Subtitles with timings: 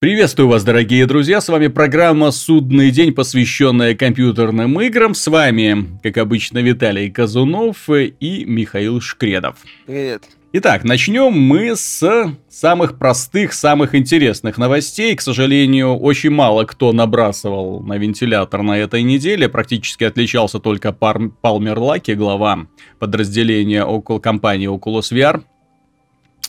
[0.00, 5.12] Приветствую вас, дорогие друзья, с вами программа «Судный день», посвященная компьютерным играм.
[5.12, 9.56] С вами, как обычно, Виталий Казунов и Михаил Шкредов.
[9.86, 10.22] Привет.
[10.52, 15.16] Итак, начнем мы с самых простых, самых интересных новостей.
[15.16, 19.48] К сожалению, очень мало кто набрасывал на вентилятор на этой неделе.
[19.48, 22.68] Практически отличался только Палмер Лаки, глава
[23.00, 25.42] подразделения около компании Oculus VR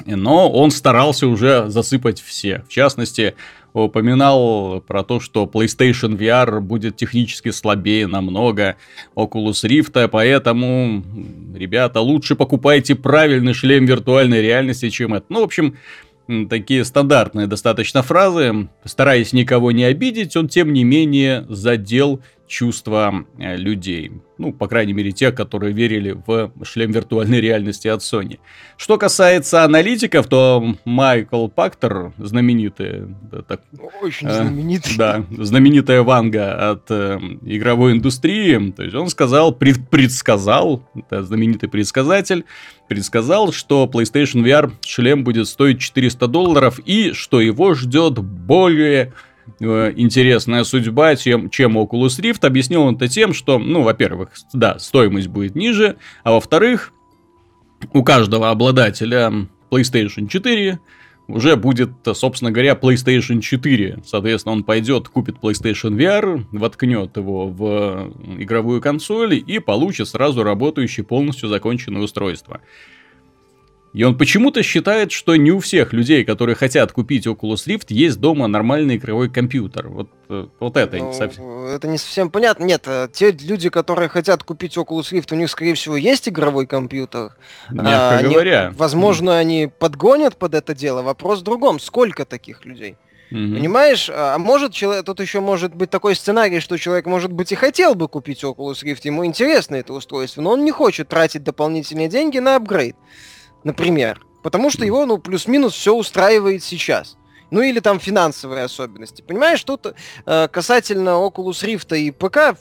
[0.05, 2.63] но он старался уже засыпать все.
[2.67, 3.35] В частности,
[3.73, 8.77] упоминал про то, что PlayStation VR будет технически слабее намного
[9.15, 11.03] Oculus Rift, поэтому,
[11.55, 15.25] ребята, лучше покупайте правильный шлем виртуальной реальности, чем это.
[15.29, 15.77] Ну, в общем,
[16.49, 18.69] такие стандартные достаточно фразы.
[18.83, 24.11] Стараясь никого не обидеть, он, тем не менее, задел чувства э, людей.
[24.39, 28.39] Ну, по крайней мере, тех, которые верили в шлем виртуальной реальности от Sony.
[28.75, 33.03] Что касается аналитиков, то Майкл Пактер, знаменитый...
[33.31, 33.61] Да, так,
[34.01, 34.97] Очень э, знаменитый.
[34.97, 38.71] Да, знаменитая Ванга от э, игровой индустрии.
[38.71, 42.45] То есть он сказал, пред, предсказал, это знаменитый предсказатель,
[42.87, 49.13] предсказал, что PlayStation VR шлем будет стоить 400 долларов и что его ждет более
[49.59, 52.45] Э, интересная судьба, чем, чем Oculus Rift.
[52.45, 56.93] Объяснил он это тем, что, ну, во-первых, да, стоимость будет ниже, а во-вторых,
[57.93, 60.79] у каждого обладателя PlayStation 4
[61.27, 63.99] уже будет, собственно говоря, PlayStation 4.
[64.05, 71.05] Соответственно, он пойдет, купит PlayStation VR, воткнет его в игровую консоль и получит сразу работающее
[71.05, 72.61] полностью законченное устройство.
[73.91, 78.19] И он почему-то считает, что не у всех людей, которые хотят купить Oculus Rift, есть
[78.19, 79.87] дома нормальный игровой компьютер.
[79.87, 81.65] Вот, э, вот это ну, не совсем...
[81.65, 82.65] Это не совсем понятно.
[82.65, 86.67] Нет, э, те люди, которые хотят купить Oculus Rift, у них, скорее всего, есть игровой
[86.67, 87.31] компьютер.
[87.71, 88.67] Мягко а, говоря.
[88.67, 89.39] Они, возможно, mm.
[89.39, 91.01] они подгонят под это дело.
[91.01, 91.79] Вопрос в другом.
[91.79, 92.95] Сколько таких людей?
[93.31, 93.55] Mm-hmm.
[93.55, 94.09] Понимаешь?
[94.11, 97.55] А, а может, человек, тут еще может быть такой сценарий, что человек, может быть, и
[97.55, 102.07] хотел бы купить Oculus Rift, ему интересно это устройство, но он не хочет тратить дополнительные
[102.07, 102.95] деньги на апгрейд
[103.63, 104.21] например.
[104.43, 107.17] Потому что его, ну, плюс-минус все устраивает сейчас.
[107.51, 109.21] Ну или там финансовые особенности.
[109.21, 109.93] Понимаешь, тут
[110.25, 112.57] э, касательно Oculus Rift и ПК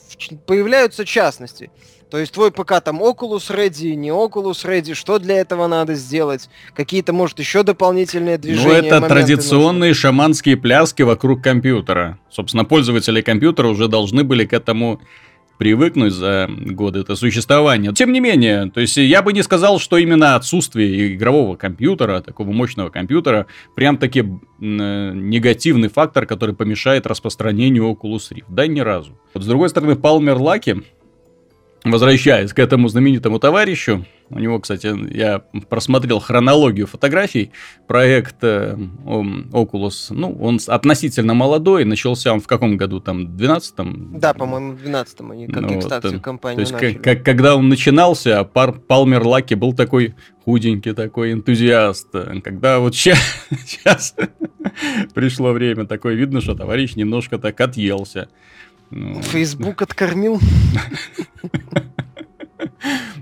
[0.46, 1.70] появляются частности.
[2.10, 6.48] То есть твой ПК там Oculus Ready, не Oculus Ready, что для этого надо сделать?
[6.74, 8.66] Какие-то, может, еще дополнительные движения?
[8.90, 10.00] Ну, это традиционные нужны.
[10.00, 12.18] шаманские пляски вокруг компьютера.
[12.30, 15.02] Собственно, пользователи компьютера уже должны были к этому
[15.58, 17.92] привыкнуть за годы это существования.
[17.92, 22.52] Тем не менее, то есть я бы не сказал, что именно отсутствие игрового компьютера, такого
[22.52, 24.24] мощного компьютера, прям таки
[24.60, 28.46] негативный фактор, который помешает распространению Oculus Rift.
[28.48, 29.18] Да, ни разу.
[29.34, 30.82] Вот с другой стороны, Palmer Lucky
[31.84, 37.52] Возвращаясь к этому знаменитому товарищу, у него, кстати, я просмотрел хронологию фотографий.
[37.86, 41.84] Проект э, Oculus, ну, он относительно молодой.
[41.84, 43.00] Начался он в каком году?
[43.00, 44.18] Там, 12-м?
[44.18, 47.68] Да, по-моему, в 12-м они как ну, экстакцию вот, компанию То есть, как, когда он
[47.68, 52.10] начинался, Пар, Палмер Лаки был такой худенький, такой энтузиаст.
[52.42, 53.18] Когда вот сейчас,
[53.66, 54.14] сейчас
[55.14, 58.28] пришло время, такое видно, что товарищ немножко так отъелся.
[58.90, 60.40] Ну, Фейсбук откормил.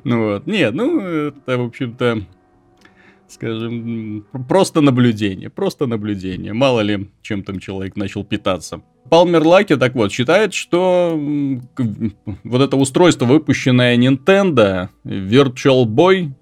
[0.05, 0.47] Ну вот.
[0.47, 2.23] Нет, ну, это, в общем-то,
[3.29, 5.51] скажем, просто наблюдение.
[5.51, 6.53] Просто наблюдение.
[6.53, 8.83] Мало ли, чем там человек начал питаться.
[9.11, 11.19] Палмер Лаки, так вот, считает, что
[12.45, 16.33] вот это устройство, выпущенное Nintendo, Virtual Boy,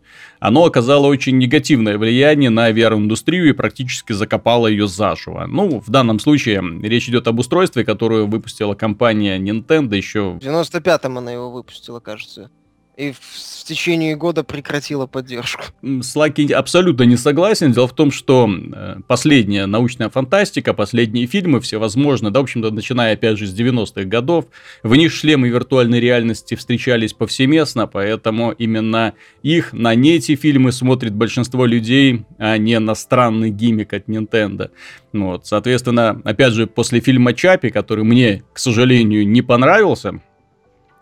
[0.44, 5.46] оно оказало очень негативное влияние на VR-индустрию и практически закопало ее заживо.
[5.48, 10.32] Ну, в данном случае речь идет об устройстве, которое выпустила компания Nintendo еще...
[10.34, 12.50] В 95-м она его выпустила, кажется
[12.96, 15.64] и в, в течение года прекратила поддержку.
[15.82, 17.72] С Лаки абсолютно не согласен.
[17.72, 23.14] Дело в том, что э, последняя научная фантастика, последние фильмы всевозможные, да, в общем-то, начиная
[23.14, 24.46] опять же с 90-х годов,
[24.82, 31.14] в них шлемы виртуальной реальности встречались повсеместно, поэтому именно их, на не эти фильмы смотрит
[31.14, 34.70] большинство людей, а не на странный гиммик от Nintendo.
[35.12, 40.20] Вот, соответственно, опять же, после фильма Чапи, который мне, к сожалению, не понравился,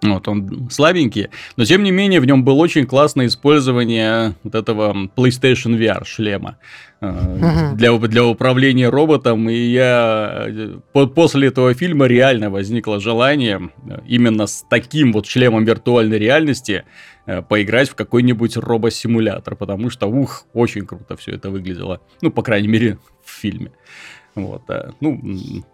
[0.02, 5.08] вот, он слабенький, но тем не менее в нем было очень классное использование вот этого
[5.16, 6.58] PlayStation VR шлема
[7.00, 9.48] э, для, для управления роботом.
[9.48, 10.48] И я
[10.92, 16.84] по, после этого фильма реально возникло желание э, именно с таким вот шлемом виртуальной реальности
[17.26, 22.00] э, поиграть в какой-нибудь робосимулятор, потому что, ух, очень круто все это выглядело.
[22.22, 23.70] Ну, по крайней мере, в фильме.
[24.34, 25.20] Вот, а, ну,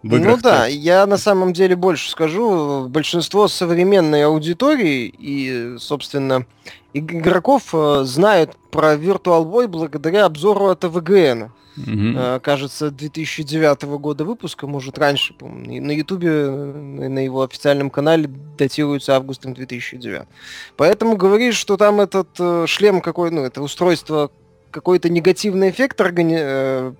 [0.03, 2.87] в играх ну да, я на самом деле больше скажу.
[2.89, 6.45] Большинство современной аудитории и, собственно,
[6.93, 11.51] игроков э, знают про Virtual Boy благодаря обзору от ВГН.
[11.77, 12.41] Угу.
[12.41, 15.81] Кажется, 2009 года выпуска, может, раньше, помню.
[15.81, 20.23] На Ютубе, э, на его официальном канале датируется августом 2009.
[20.75, 24.31] Поэтому говоришь, что там этот э, шлем какой, ну, это устройство
[24.71, 26.93] какой-то негативный эффект органи...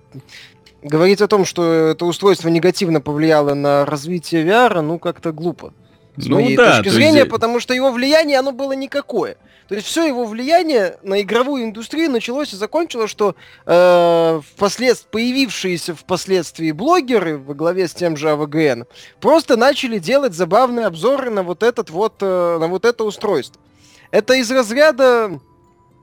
[0.82, 5.72] говорить о том, что это устройство негативно повлияло на развитие VR, ну, как-то глупо.
[6.16, 7.30] С ну, моей да, точки зрения, есть...
[7.30, 9.36] потому что его влияние, оно было никакое.
[9.68, 13.36] То есть все его влияние на игровую индустрию началось и закончилось, что
[13.66, 15.06] э, впослед...
[15.10, 18.84] появившиеся впоследствии блогеры во главе с тем же АВГН
[19.20, 23.60] просто начали делать забавные обзоры на вот этот вот, э, на вот это устройство.
[24.10, 25.38] Это из разряда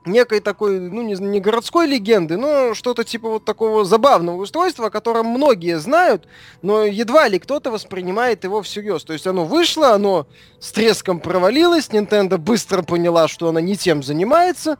[0.08, 4.90] некой такой, ну, не, не городской легенды, но что-то типа вот такого забавного устройства, о
[4.90, 6.28] котором многие знают,
[6.62, 9.04] но едва ли кто-то воспринимает его всерьез.
[9.04, 10.28] То есть оно вышло, оно
[10.60, 14.78] с треском провалилось, Nintendo быстро поняла, что она не тем занимается,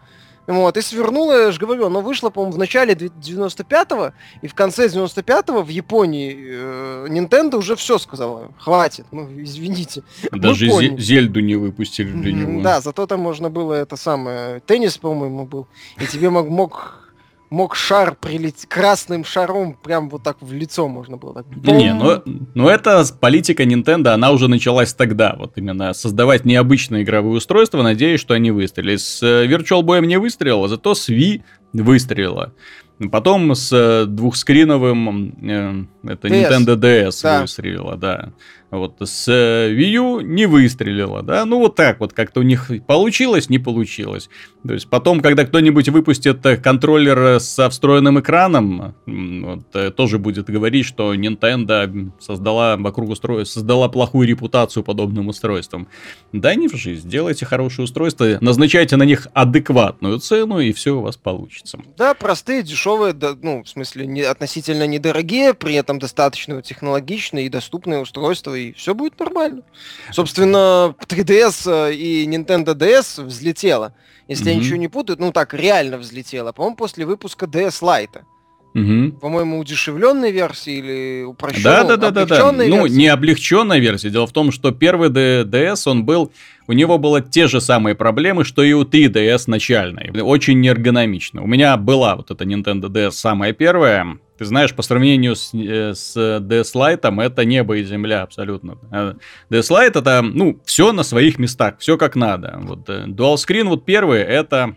[0.48, 4.88] вот, и свернула, я же говорю, оно вышло, по-моему, в начале 95-го, и в конце
[4.88, 8.52] 95-го в Японии э, Nintendo уже все сказала.
[8.58, 10.04] Хватит, ну, извините.
[10.32, 10.68] Даже
[10.98, 12.62] Зельду не выпустили для него.
[12.62, 14.62] Да, зато там можно было это самое...
[14.62, 15.68] Теннис, по-моему, был.
[16.00, 17.07] И тебе мог, мог
[17.50, 21.46] мог шар прилететь красным шаром прям вот так в лицо можно было так.
[21.66, 22.22] Не, ну,
[22.54, 28.20] ну это политика Nintendo, она уже началась тогда, вот именно создавать необычные игровые устройства, надеюсь,
[28.20, 28.98] что они выстрелили.
[28.98, 31.42] С э, Virtual Boy не выстрелило, зато с Wii
[31.74, 32.54] выстрелила.
[33.12, 35.36] Потом с э, двухскриновым
[36.04, 36.50] э, это DS.
[36.50, 37.42] Nintendo DS да.
[37.42, 38.34] выстрелила, да.
[38.70, 42.70] Вот с э, Wii U не выстрелила, да, ну вот так вот как-то у них
[42.86, 44.30] получилось, не получилось.
[44.68, 50.48] То есть потом, когда кто-нибудь выпустит э, контроллер со встроенным экраном, вот, э, тоже будет
[50.48, 55.88] говорить, что Nintendo создала вокруг устройства, создала плохую репутацию подобным устройствам.
[56.34, 61.02] Да не в жизнь, делайте хорошее устройство, назначайте на них адекватную цену, и все у
[61.02, 61.80] вас получится.
[61.98, 67.50] Да, простые, дешевые, да, ну, в смысле, не, относительно недорогие, при этом достаточно технологичные и
[67.50, 69.64] доступные устройства и все будет нормально.
[70.12, 73.94] Собственно, 3DS э, и Nintendo DS взлетела.
[74.28, 74.50] Если mm-hmm.
[74.50, 76.52] я ничего не путаю, ну так, реально взлетела.
[76.52, 78.24] По-моему, после выпуска DS Lite.
[78.78, 79.18] Угу.
[79.20, 81.64] По-моему, удешевленной версии или упрощенной?
[81.64, 82.52] Да, да, да, да, да.
[82.52, 84.12] Ну, не облегченная версия.
[84.12, 86.32] Дело в том, что первый DS, он был,
[86.68, 90.12] у него было те же самые проблемы, что и у 3DS начальной.
[90.22, 91.42] Очень неэргономично.
[91.42, 94.20] У меня была вот эта Nintendo DS самая первая.
[94.38, 98.78] Ты знаешь, по сравнению с, э, с DS Lite, это небо и земля абсолютно.
[99.50, 102.60] DS Lite это, ну, все на своих местах, все как надо.
[102.62, 104.76] Вот э, Dual Screen вот первый, это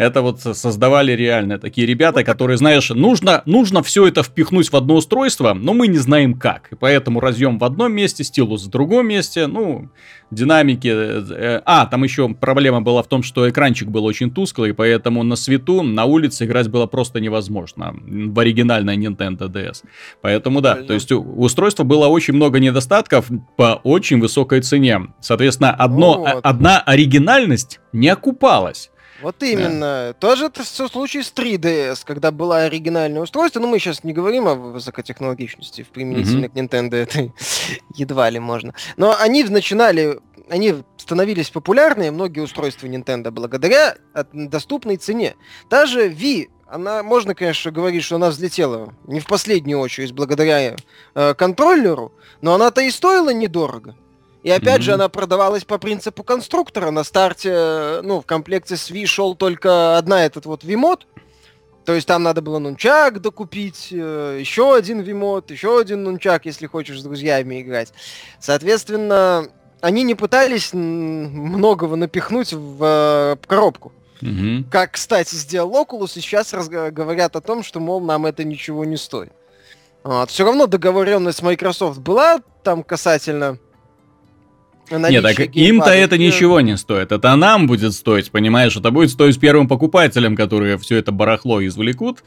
[0.00, 4.94] это вот создавали реально такие ребята, которые, знаешь, нужно, нужно все это впихнуть в одно
[4.94, 6.72] устройство, но мы не знаем как.
[6.72, 9.90] И поэтому разъем в одном месте, стилус в другом месте, ну,
[10.30, 10.88] динамики.
[10.88, 15.36] Э, а, там еще проблема была в том, что экранчик был очень тусклый, поэтому на
[15.36, 19.84] свету, на улице играть было просто невозможно в оригинальной Nintendo DS.
[20.22, 23.26] Поэтому да, то есть у устройства было очень много недостатков
[23.56, 25.08] по очень высокой цене.
[25.20, 26.40] Соответственно, одно, вот.
[26.42, 28.90] одна оригинальность не окупалась.
[29.22, 30.08] Вот именно.
[30.08, 30.12] Да.
[30.14, 33.60] Тоже это все случай с 3DS, когда было оригинальное устройство.
[33.60, 36.48] Но ну, мы сейчас не говорим о высокотехнологичности в применительно mm-hmm.
[36.48, 37.32] к Nintendo, это
[37.94, 38.74] едва ли можно.
[38.96, 43.96] Но они начинали, они становились популярны, многие устройства Nintendo, благодаря
[44.32, 45.34] доступной цене.
[45.68, 50.76] Даже Wii она, можно, конечно, говорить, что она взлетела не в последнюю очередь благодаря
[51.14, 53.96] э, контроллеру, но она-то и стоила недорого.
[54.42, 54.84] И опять mm-hmm.
[54.84, 56.90] же, она продавалась по принципу конструктора.
[56.90, 61.06] На старте, ну, в комплекте с Wii шел только одна этот вот Вимод.
[61.84, 66.66] То есть там надо было нунчак докупить, э, еще один Вимод, еще один нунчак, если
[66.66, 67.92] хочешь с друзьями играть.
[68.38, 69.48] Соответственно,
[69.80, 73.92] они не пытались многого напихнуть в э, коробку.
[74.20, 74.64] Mm-hmm.
[74.70, 78.84] Как, кстати, сделал Oculus, и сейчас разг- говорят о том, что, мол, нам это ничего
[78.84, 79.32] не стоит.
[80.04, 80.30] Вот.
[80.30, 83.58] Все равно договоренность Microsoft была там касательно
[84.90, 87.12] нет, так им-то это ничего не стоит.
[87.12, 88.76] Это нам будет стоить, понимаешь?
[88.76, 92.22] Это будет стоить первым покупателям, которые все это барахло извлекут,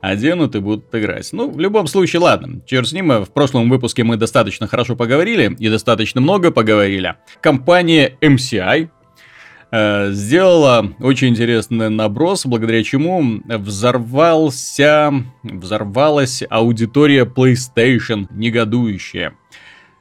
[0.00, 1.28] оденут и будут играть.
[1.32, 2.60] Ну, в любом случае, ладно.
[2.66, 7.16] Черт с ним, в прошлом выпуске мы достаточно хорошо поговорили и достаточно много поговорили.
[7.40, 8.88] Компания MCI,
[9.70, 19.34] э, сделала очень интересный наброс, благодаря чему взорвался, взорвалась аудитория PlayStation негодующая.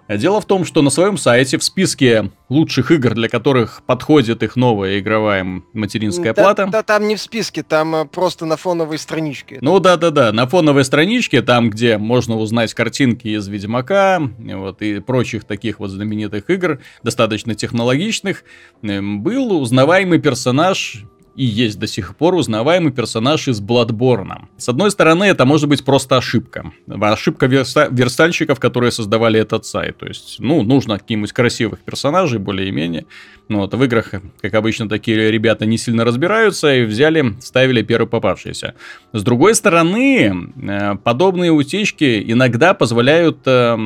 [0.09, 4.55] Дело в том, что на своем сайте в списке лучших игр, для которых подходит их
[4.55, 6.67] новая игровая материнская да, плата.
[6.71, 9.57] Да, там не в списке, там э, просто на фоновой страничке.
[9.61, 14.81] Ну да, да, да, на фоновой страничке, там, где можно узнать картинки из Ведьмака, вот
[14.81, 18.43] и прочих таких вот знаменитых игр, достаточно технологичных,
[18.83, 21.03] эм, был узнаваемый персонаж
[21.37, 24.47] и есть до сих пор узнаваемый персонаж из Bloodborne.
[24.57, 26.73] С одной стороны, это может быть просто ошибка.
[26.89, 29.97] Ошибка верста- верстальщиков, которые создавали этот сайт.
[29.97, 33.05] То есть, ну, нужно каких-нибудь красивых персонажей, более-менее.
[33.49, 38.07] Ну, вот в играх, как обычно, такие ребята не сильно разбираются и взяли, ставили первый
[38.07, 38.73] попавшийся.
[39.13, 43.77] С другой стороны, э, подобные утечки иногда позволяют э,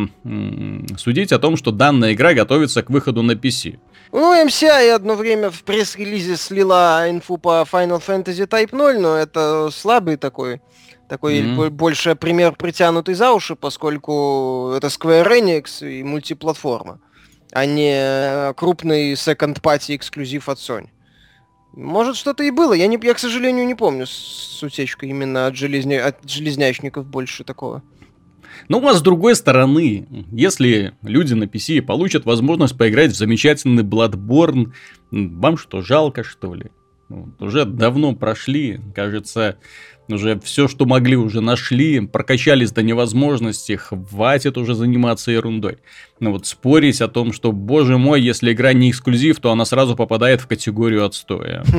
[0.98, 3.77] судить о том, что данная игра готовится к выходу на PC.
[4.12, 9.70] Ну, MCI одно время в пресс-релизе слила инфу по Final Fantasy Type 0, но это
[9.72, 10.62] слабый такой,
[11.08, 11.70] такой mm-hmm.
[11.70, 17.00] больше пример притянутый за уши, поскольку это Square Enix и мультиплатформа,
[17.53, 20.89] а не крупный second-party эксклюзив от Sony.
[21.74, 22.74] Может, что-то и было.
[22.74, 27.46] Я, не, я, к сожалению, не помню с утечкой именно от, железня, от железнячников больше
[27.46, 27.82] такого.
[28.68, 34.74] Но вас с другой стороны, если люди на PC получат возможность поиграть в замечательный Bloodborne,
[35.12, 36.72] вам что, жалко что ли?
[37.10, 39.58] Ну, уже давно прошли, кажется,
[40.10, 45.77] уже все, что могли, уже нашли, прокачались до невозможности, хватит уже заниматься ерундой.
[46.20, 49.96] Но вот спорить о том, что, боже мой, если игра не эксклюзив, то она сразу
[49.96, 51.63] попадает в категорию отстоя.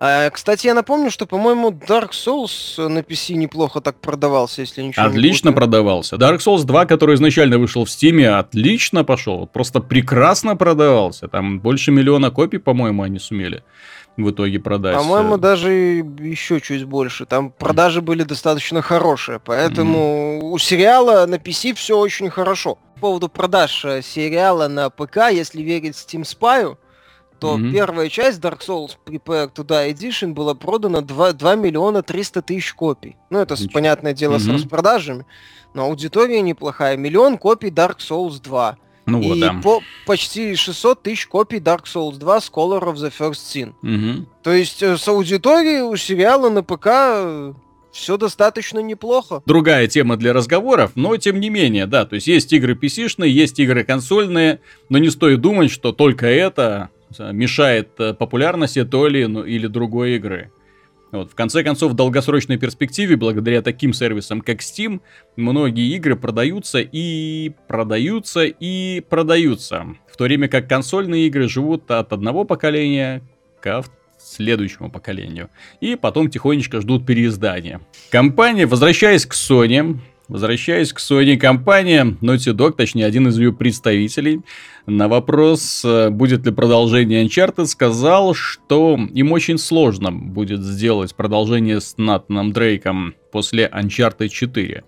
[0.00, 5.06] А, кстати, я напомню, что, по-моему, Dark Souls на PC неплохо так продавался, если ничего
[5.06, 6.16] Отлично продавался.
[6.16, 9.46] Dark Souls 2, который изначально вышел в Steam, отлично пошел.
[9.46, 11.28] Просто прекрасно продавался.
[11.28, 13.62] Там больше миллиона копий, по-моему, они сумели
[14.16, 14.96] в итоге продать.
[14.96, 17.26] По-моему, даже еще чуть больше.
[17.26, 20.40] Там продажи были достаточно хорошие, поэтому mm-hmm.
[20.42, 22.78] у сериала на PC все очень хорошо.
[22.94, 26.76] По поводу продаж э, сериала на ПК, если верить Steam Spy,
[27.40, 27.72] то mm-hmm.
[27.72, 32.74] первая часть Dark Souls Prepare to Die Edition была продана 2, 2 миллиона 300 тысяч
[32.74, 33.16] копий.
[33.30, 33.70] Ну, это, Ничего.
[33.72, 34.58] понятное дело, mm-hmm.
[34.58, 35.26] с распродажами,
[35.74, 36.96] но аудитория неплохая.
[36.96, 38.76] Миллион копий Dark Souls 2.
[39.12, 39.60] Ну, и вот, да.
[39.62, 43.72] по почти 600 тысяч копий Dark Souls 2 Scholar of the First Sin.
[43.82, 44.26] Угу.
[44.42, 47.52] То есть э, с аудиторией у сериала на ПК э,
[47.92, 49.42] все достаточно неплохо.
[49.46, 53.58] Другая тема для разговоров, но тем не менее, да, то есть есть игры PC-шные, есть
[53.58, 59.44] игры консольные, но не стоит думать, что только это э, мешает популярности той или, ну,
[59.44, 60.50] или другой игры.
[61.12, 61.30] Вот.
[61.30, 65.00] В конце концов, в долгосрочной перспективе, благодаря таким сервисам, как Steam,
[65.36, 69.86] многие игры продаются и продаются и продаются.
[70.10, 73.22] В то время как консольные игры живут от одного поколения
[73.60, 73.84] к
[74.18, 75.50] следующему поколению.
[75.80, 77.80] И потом тихонечко ждут переиздания.
[78.10, 79.98] Компания, возвращаясь к Sony,
[80.28, 84.40] Возвращаясь к Sony, компания Naughty Dog, точнее один из ее представителей,
[84.86, 91.80] на вопрос, э, будет ли продолжение Uncharted, сказал, что им очень сложно будет сделать продолжение
[91.80, 94.84] с Натаном Дрейком после Uncharted 4.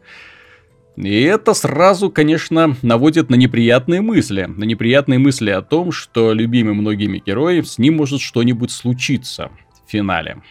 [0.96, 4.44] И это сразу, конечно, наводит на неприятные мысли.
[4.44, 9.50] На неприятные мысли о том, что любимый многими герой, с ним может что-нибудь случиться
[9.86, 10.42] в финале.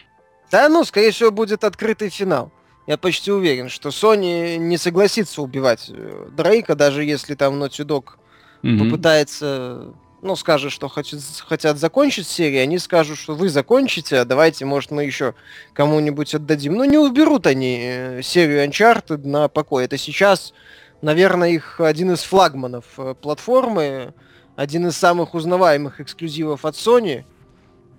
[0.52, 2.52] Да, ну, скорее всего, будет открытый финал.
[2.86, 8.16] Я почти уверен, что Sony не согласится убивать э, Дрейка, даже если там Naughty Dog
[8.62, 8.78] mm-hmm.
[8.78, 14.66] попытается, ну, скажет, что хочет, хотят закончить серию, они скажут, что вы закончите, а давайте,
[14.66, 15.34] может, мы еще
[15.74, 16.74] кому-нибудь отдадим.
[16.74, 19.86] Ну, не уберут они э, серию Uncharted на покой.
[19.86, 20.54] Это сейчас,
[21.02, 24.14] наверное, их один из флагманов э, платформы,
[24.58, 27.24] один из самых узнаваемых эксклюзивов от Sony.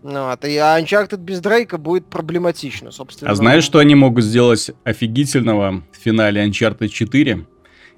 [0.04, 3.30] Ну, вот, и Uncharted без Дрейка будет проблематично, собственно.
[3.30, 7.46] А знаешь, что они могут сделать офигительного в финале Uncharted 4?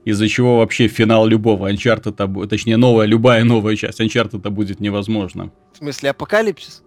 [0.05, 5.51] Из-за чего вообще финал любого Uncharted, точнее, новая, любая новая часть Uncharted будет невозможно.
[5.73, 6.85] В смысле, апокалипсис?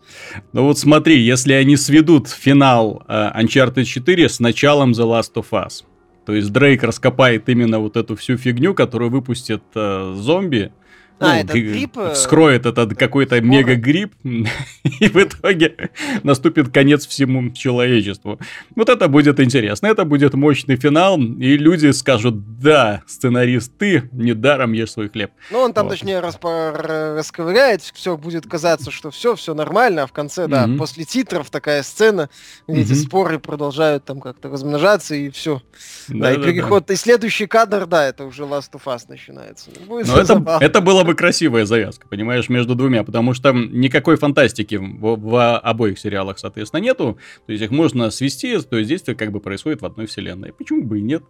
[0.53, 5.47] Ну вот смотри, если они сведут финал uh, Uncharted 4 с началом The Last of
[5.51, 5.83] Us,
[6.25, 10.71] то есть Дрейк раскопает именно вот эту всю фигню, которую выпустит uh, зомби,
[11.19, 11.97] а, ну, этот грипп...
[11.97, 15.91] Э, вскроет этот какой-то мега-грипп, и в итоге
[16.23, 18.39] наступит конец всему человечеству.
[18.75, 24.71] Вот это будет интересно, это будет мощный финал, и люди скажут, да, сценарист, ты недаром
[24.71, 25.31] ешь свой хлеб.
[25.51, 25.91] Ну, он там, вот.
[25.91, 26.71] точнее, распо-
[27.15, 30.77] расковыряет, все будет казаться, что все, все нормально, а в конце, да, mm-hmm.
[30.77, 32.29] после титров такая сцена,
[32.67, 32.79] mm-hmm.
[32.79, 35.61] эти споры продолжают там как-то размножаться, и все.
[36.07, 36.93] Да, да, и переход, да.
[36.93, 39.69] и следующий кадр, да, это уже Last of Us начинается.
[39.88, 45.16] Будет это, это было бы красивая завязка, понимаешь, между двумя, потому что никакой фантастики в,
[45.18, 47.18] в обоих сериалах, соответственно, нету.
[47.46, 50.54] То есть их можно свести, то есть действие как бы происходит в одной вселенной.
[50.54, 51.24] Почему бы и нет?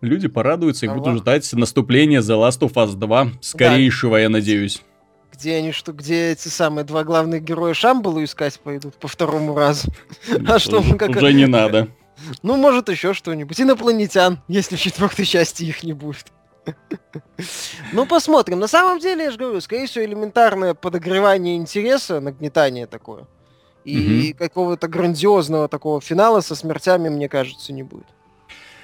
[0.00, 4.20] люди порадуются и будут ждать наступления The Last of Us 2 скорейшего, да.
[4.20, 4.82] я надеюсь.
[5.32, 9.92] Где они, что, где эти самые два главных героя Шамбалу искать пойдут по второму разу?
[10.46, 11.10] А что мы как...
[11.10, 11.88] Уже не надо.
[12.42, 13.60] Ну, может, еще что-нибудь.
[13.60, 16.26] Инопланетян, если в четвертой части их не будет.
[17.92, 18.58] Ну, посмотрим.
[18.58, 23.26] На самом деле, я же говорю, скорее всего, элементарное подогревание интереса, нагнетание такое.
[23.84, 24.38] И угу.
[24.38, 28.06] какого-то грандиозного такого финала со смертями, мне кажется, не будет.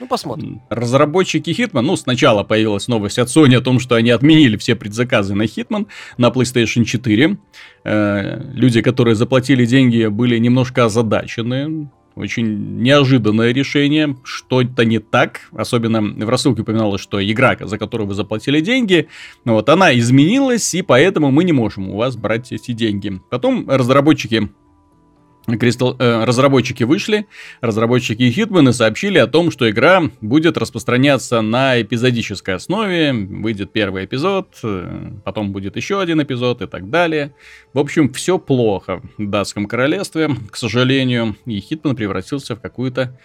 [0.00, 0.60] Ну, посмотрим.
[0.70, 5.34] Разработчики Hitman, ну, сначала появилась новость от Sony о том, что они отменили все предзаказы
[5.34, 5.86] на Hitman
[6.18, 7.38] на PlayStation 4.
[7.84, 11.90] Э, люди, которые заплатили деньги, были немножко озадачены.
[12.16, 15.48] Очень неожиданное решение, что-то не так.
[15.52, 19.08] Особенно в рассылке упоминалось, что игра, за которую вы заплатили деньги,
[19.44, 23.20] вот она изменилась, и поэтому мы не можем у вас брать эти деньги.
[23.30, 24.48] Потом разработчики
[25.46, 27.26] Crystal, э, разработчики вышли,
[27.60, 33.12] разработчики Hitman и сообщили о том, что игра будет распространяться на эпизодической основе.
[33.12, 37.34] Выйдет первый эпизод, э, потом будет еще один эпизод и так далее.
[37.74, 43.18] В общем, все плохо в датском королевстве, к сожалению, и Hitman превратился в какую-то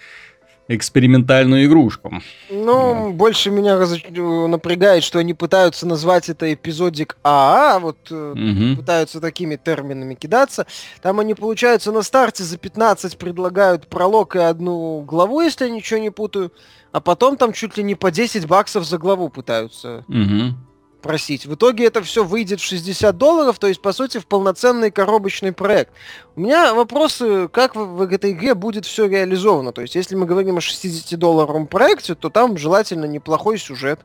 [0.69, 2.21] экспериментальную игрушку.
[2.49, 3.15] Ну, вот.
[3.15, 3.95] больше меня раз...
[4.07, 8.77] напрягает, что они пытаются назвать это эпизодик АА, вот угу.
[8.77, 10.67] пытаются такими терминами кидаться.
[11.01, 15.99] Там они, получается, на старте за 15 предлагают пролог и одну главу, если я ничего
[15.99, 16.53] не путаю,
[16.91, 20.05] а потом там чуть ли не по 10 баксов за главу пытаются.
[20.07, 20.68] Угу
[21.01, 21.45] просить.
[21.45, 25.51] В итоге это все выйдет в 60 долларов, то есть, по сути, в полноценный коробочный
[25.51, 25.91] проект.
[26.35, 29.71] У меня вопросы, как в, этой игре будет все реализовано.
[29.71, 34.01] То есть, если мы говорим о 60-долларовом проекте, то там желательно неплохой сюжет.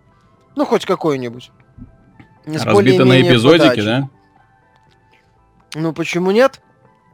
[0.56, 1.50] Ну, хоть какой-нибудь.
[2.46, 3.84] Разбито на эпизодики, подачи.
[3.84, 4.10] да?
[5.74, 6.60] Ну, почему нет?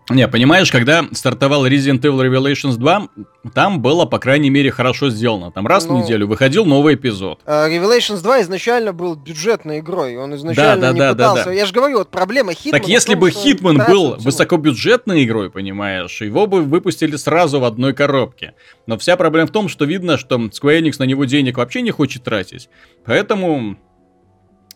[0.08, 3.08] Не, понимаешь, когда стартовал Resident Evil Revelations 2,
[3.54, 5.52] там было, по крайней мере, хорошо сделано.
[5.52, 7.40] Там раз ну, в неделю выходил новый эпизод.
[7.46, 10.16] Uh, Revelations 2 изначально был бюджетной игрой.
[10.16, 11.44] Он изначально да, да, не да, пытался.
[11.44, 11.56] Да, да.
[11.56, 12.70] Я же говорю, вот проблема Hitman.
[12.72, 17.94] Так если том, бы Hitman был высокобюджетной игрой, понимаешь, его бы выпустили сразу в одной
[17.94, 18.54] коробке.
[18.86, 21.92] Но вся проблема в том, что видно, что Square Enix на него денег вообще не
[21.92, 22.68] хочет тратить.
[23.04, 23.76] Поэтому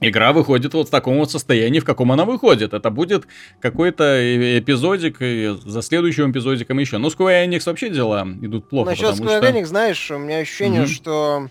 [0.09, 2.75] игра выходит вот в таком вот состоянии, в каком она выходит.
[2.75, 3.27] Это будет
[3.61, 6.99] какой-то э, эпизодик, и за следующим эпизодиком еще.
[6.99, 8.91] Но Square Enix вообще дела идут плохо.
[8.91, 9.49] Насчет Square что...
[9.49, 10.87] Enix, знаешь, у меня ощущение, mm-hmm.
[10.87, 11.49] что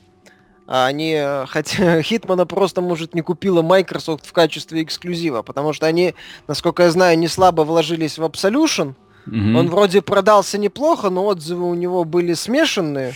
[0.66, 6.16] они, хотя Хитмана просто, может, не купила Microsoft в качестве эксклюзива, потому что они,
[6.48, 9.58] насколько я знаю, не слабо вложились в Absolution, Угу.
[9.58, 13.14] Он вроде продался неплохо, но отзывы у него были смешанные.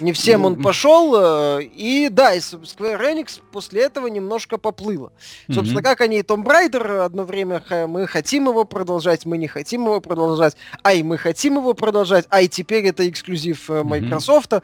[0.00, 1.14] Не всем он пошел.
[1.16, 5.12] Э, и да, и Square Enix после этого немножко поплыло.
[5.50, 9.84] Собственно, как они и Том Брайдер одно время мы хотим его продолжать, мы не хотим
[9.84, 14.52] его продолжать, ай, мы хотим его продолжать, ай, теперь это эксклюзив э, Microsoft.
[14.52, 14.62] Угу.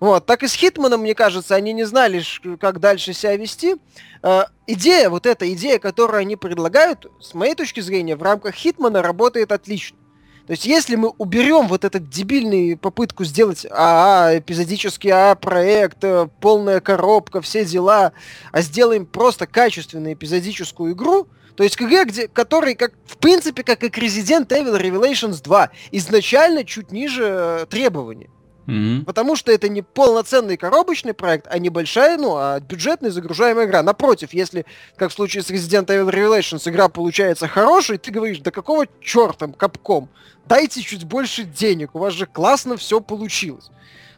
[0.00, 2.22] Вот, так и с Хитманом, мне кажется, они не знали,
[2.60, 3.76] как дальше себя вести.
[4.22, 9.02] Uh, идея, вот эта идея, которую они предлагают, с моей точки зрения, в рамках Хитмана
[9.02, 9.98] работает отлично.
[10.46, 16.80] То есть, если мы уберем вот этот дебильный попытку сделать АА, эпизодический АА-проект, э, полная
[16.80, 18.12] коробка, все дела,
[18.52, 23.62] а сделаем просто качественную эпизодическую игру, то есть к игре, где, который, как, в принципе,
[23.62, 28.28] как и к Resident Evil Revelations 2, изначально чуть ниже э, требований.
[28.66, 29.04] Mm-hmm.
[29.04, 33.82] Потому что это не полноценный коробочный проект, а небольшая, ну, а бюджетная загружаемая игра.
[33.82, 34.64] Напротив, если,
[34.96, 39.48] как в случае с Resident Evil Revelations, игра получается хорошей, ты говоришь, да какого черта,
[39.48, 40.08] капком?
[40.46, 43.70] Дайте чуть больше денег, у вас же классно все получилось.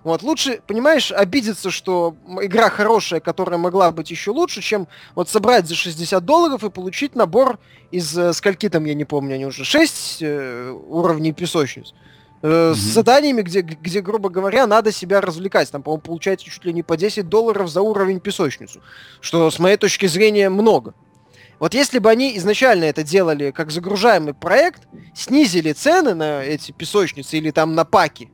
[0.07, 5.67] Вот, лучше, понимаешь, обидеться, что игра хорошая, которая могла быть еще лучше, чем вот собрать
[5.67, 7.59] за 60 долларов и получить набор
[7.91, 11.93] из э, скольки там, я не помню, они уже 6 э, уровней песочниц.
[12.49, 15.69] Э, с заданиями, где, где, грубо говоря, надо себя развлекать.
[15.73, 18.83] Там, по-моему, получается чуть ли не по 10 долларов за уровень песочницу.
[19.21, 20.95] Что, с моей точки зрения, много.
[21.59, 27.37] Вот если бы они изначально это делали как загружаемый проект, снизили цены на эти песочницы
[27.37, 28.31] или там на паки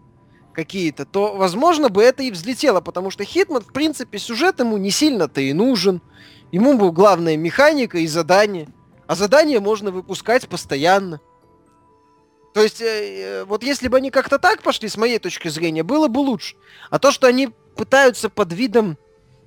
[0.53, 4.91] какие-то, то, возможно, бы это и взлетело, потому что Хитман, в принципе, сюжет ему не
[4.91, 6.03] сильно-то и нужен.
[6.51, 8.69] Ему бы главная механика и задание.
[9.07, 11.23] А задания можно выпускать постоянно.
[12.53, 15.83] То есть, э, э, вот если бы они как-то так пошли, с моей точки зрения,
[15.83, 16.57] было бы лучше.
[16.91, 18.99] А то, что они пытаются под видом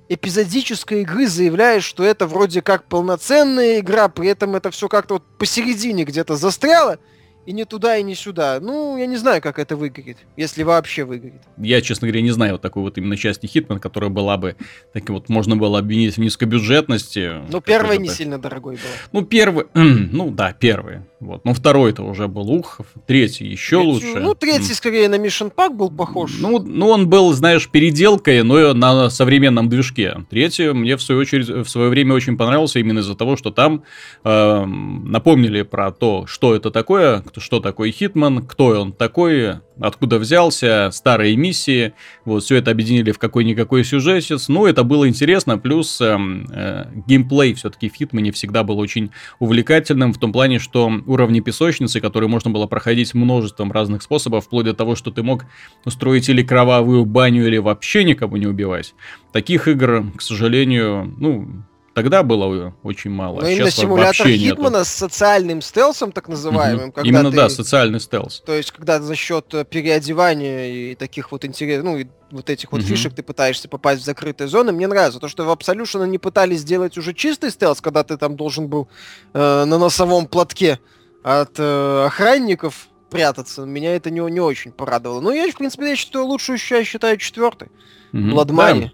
[0.08, 5.24] эпизодической игры, заявляя, что это вроде как полноценная игра, при этом это все как-то вот
[5.38, 6.98] посередине где-то застряло,
[7.46, 8.58] и не туда, и не сюда.
[8.60, 11.40] Ну, я не знаю, как это выглядит, если вообще выглядит.
[11.56, 14.56] Я, честно говоря, не знаю вот такой вот именно части Хитман, которая была бы,
[14.92, 17.42] так вот, можно было обвинить в низкобюджетности.
[17.50, 18.92] Ну, первая не сильно дорогой была.
[19.12, 21.02] Ну, первый, ну да, первый.
[21.20, 21.44] Вот.
[21.44, 24.20] Ну, второй-то уже был ух, третий еще третий, лучше.
[24.20, 26.32] Ну, третий скорее на Mission Pack был похож.
[26.38, 30.16] Ну, ну, он был, знаешь, переделкой, но на современном движке.
[30.28, 33.84] Третий мне, в свою очередь, в свое время очень понравился именно из-за того, что там
[34.24, 40.90] э, напомнили про то, что это такое, что такое Хитман, кто он такой, откуда взялся,
[40.92, 41.92] старые миссии,
[42.24, 46.16] вот, все это объединили в какой-никакой сюжетец, ну, это было интересно, плюс э,
[46.52, 52.00] э, геймплей все-таки в Хитмане всегда был очень увлекательным, в том плане, что уровни песочницы,
[52.00, 55.44] которые можно было проходить множеством разных способов, вплоть до того, что ты мог
[55.84, 58.94] устроить или кровавую баню, или вообще никого не убивать,
[59.32, 61.64] таких игр, к сожалению, ну,
[61.96, 63.40] Тогда было очень мало.
[63.40, 64.84] Но а именно симулятор Хитмана нету.
[64.84, 66.90] с социальным стелсом, так называемым.
[66.90, 67.00] Угу.
[67.00, 68.42] Именно, ты, да, социальный стелс.
[68.44, 72.70] То есть, когда за счет э, переодевания и таких вот интересных, ну, и вот этих
[72.70, 72.86] вот угу.
[72.86, 75.20] фишек ты пытаешься попасть в закрытые зоны, мне нравится.
[75.20, 78.88] То, что в Absolution они пытались сделать уже чистый стелс, когда ты там должен был
[79.32, 80.78] э, на носовом платке
[81.22, 83.62] от э, охранников прятаться.
[83.64, 85.22] Меня это не, не очень порадовало.
[85.22, 87.68] Но я, в принципе, я считаю, лучшую, я считаю, четвертый.
[88.12, 88.20] Угу.
[88.20, 88.82] Blood Money.
[88.82, 88.92] Да.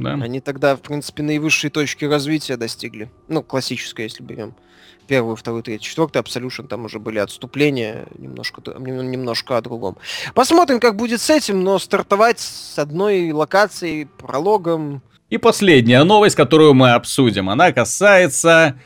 [0.00, 0.14] Да.
[0.14, 3.10] Они тогда, в принципе, наивысшие точки развития достигли.
[3.28, 4.54] Ну, классическое, если берем.
[5.06, 9.96] Первую, вторую, третью, четвертую, Absolution, там уже были отступления, немножко, немножко о другом.
[10.34, 15.02] Посмотрим, как будет с этим, но стартовать с одной локацией, прологом.
[15.28, 18.78] И последняя новость, которую мы обсудим, она касается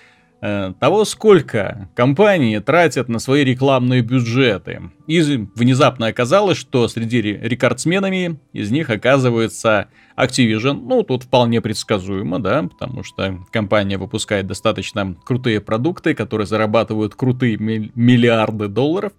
[0.79, 4.91] того, сколько компании тратят на свои рекламные бюджеты.
[5.07, 5.21] И
[5.55, 10.83] внезапно оказалось, что среди рекордсменами из них оказывается Activision.
[10.83, 17.57] Ну, тут вполне предсказуемо, да, потому что компания выпускает достаточно крутые продукты, которые зарабатывают крутые
[17.57, 19.13] миллиарды долларов.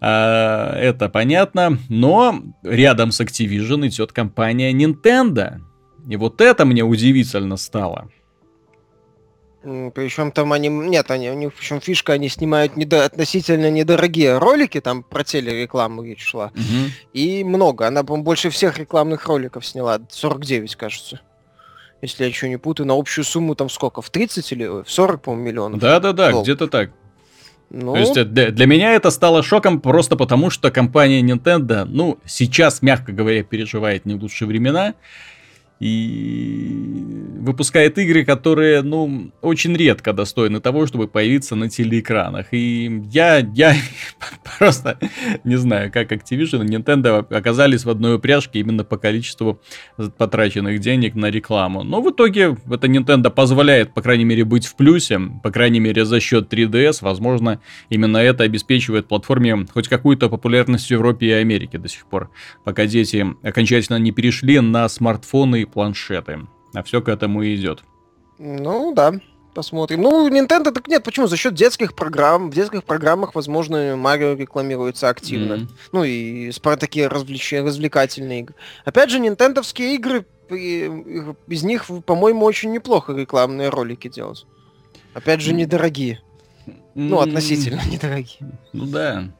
[0.00, 5.60] А, это понятно, но рядом с Activision идет компания Nintendo.
[6.06, 8.10] И вот это мне удивительно стало.
[9.64, 10.68] Причем там они...
[10.68, 13.04] Нет, они, у них общем фишка, они снимают недо...
[13.04, 16.52] относительно недорогие ролики, там про телерекламу речь шла.
[16.54, 16.90] Угу.
[17.14, 17.86] И много.
[17.86, 20.00] Она, по больше всех рекламных роликов сняла.
[20.10, 21.20] 49, кажется.
[22.02, 24.02] Если я еще не путаю, на общую сумму там сколько?
[24.02, 25.80] В 30 или в 40, по-моему, миллионов?
[25.80, 26.90] Да-да-да, где-то так.
[27.70, 27.94] Ну...
[27.94, 32.18] То есть э, для, для меня это стало шоком просто потому, что компания Nintendo, ну,
[32.26, 34.94] сейчас, мягко говоря, переживает не лучшие времена
[35.80, 37.04] и
[37.40, 42.46] выпускает игры, которые, ну, очень редко достойны того, чтобы появиться на телеэкранах.
[42.52, 43.74] И я, я
[44.58, 44.98] просто
[45.42, 49.60] не знаю, как Activision и Nintendo оказались в одной упряжке именно по количеству
[50.16, 51.82] потраченных денег на рекламу.
[51.82, 56.04] Но в итоге это Nintendo позволяет, по крайней мере, быть в плюсе, по крайней мере,
[56.04, 56.98] за счет 3DS.
[57.02, 57.60] Возможно,
[57.90, 62.30] именно это обеспечивает платформе хоть какую-то популярность в Европе и Америке до сих пор,
[62.64, 66.46] пока дети окончательно не перешли на смартфоны и планшеты.
[66.72, 67.82] А все к этому и идет.
[68.38, 69.14] Ну да,
[69.54, 70.02] посмотрим.
[70.02, 71.26] Ну, Nintendo так нет, почему?
[71.26, 72.50] За счет детских программ.
[72.50, 75.54] В детских программах, возможно, Марио рекламируется активно.
[75.54, 75.68] Mm-hmm.
[75.92, 77.52] Ну и такие развлеч...
[77.52, 78.54] развлекательные игры.
[78.84, 84.46] Опять же, нинтендовские игры, из них, по-моему, очень неплохо рекламные ролики делать.
[85.14, 86.20] Опять же, недорогие.
[86.94, 88.58] Ну, относительно недорогие.
[88.72, 89.30] Ну да.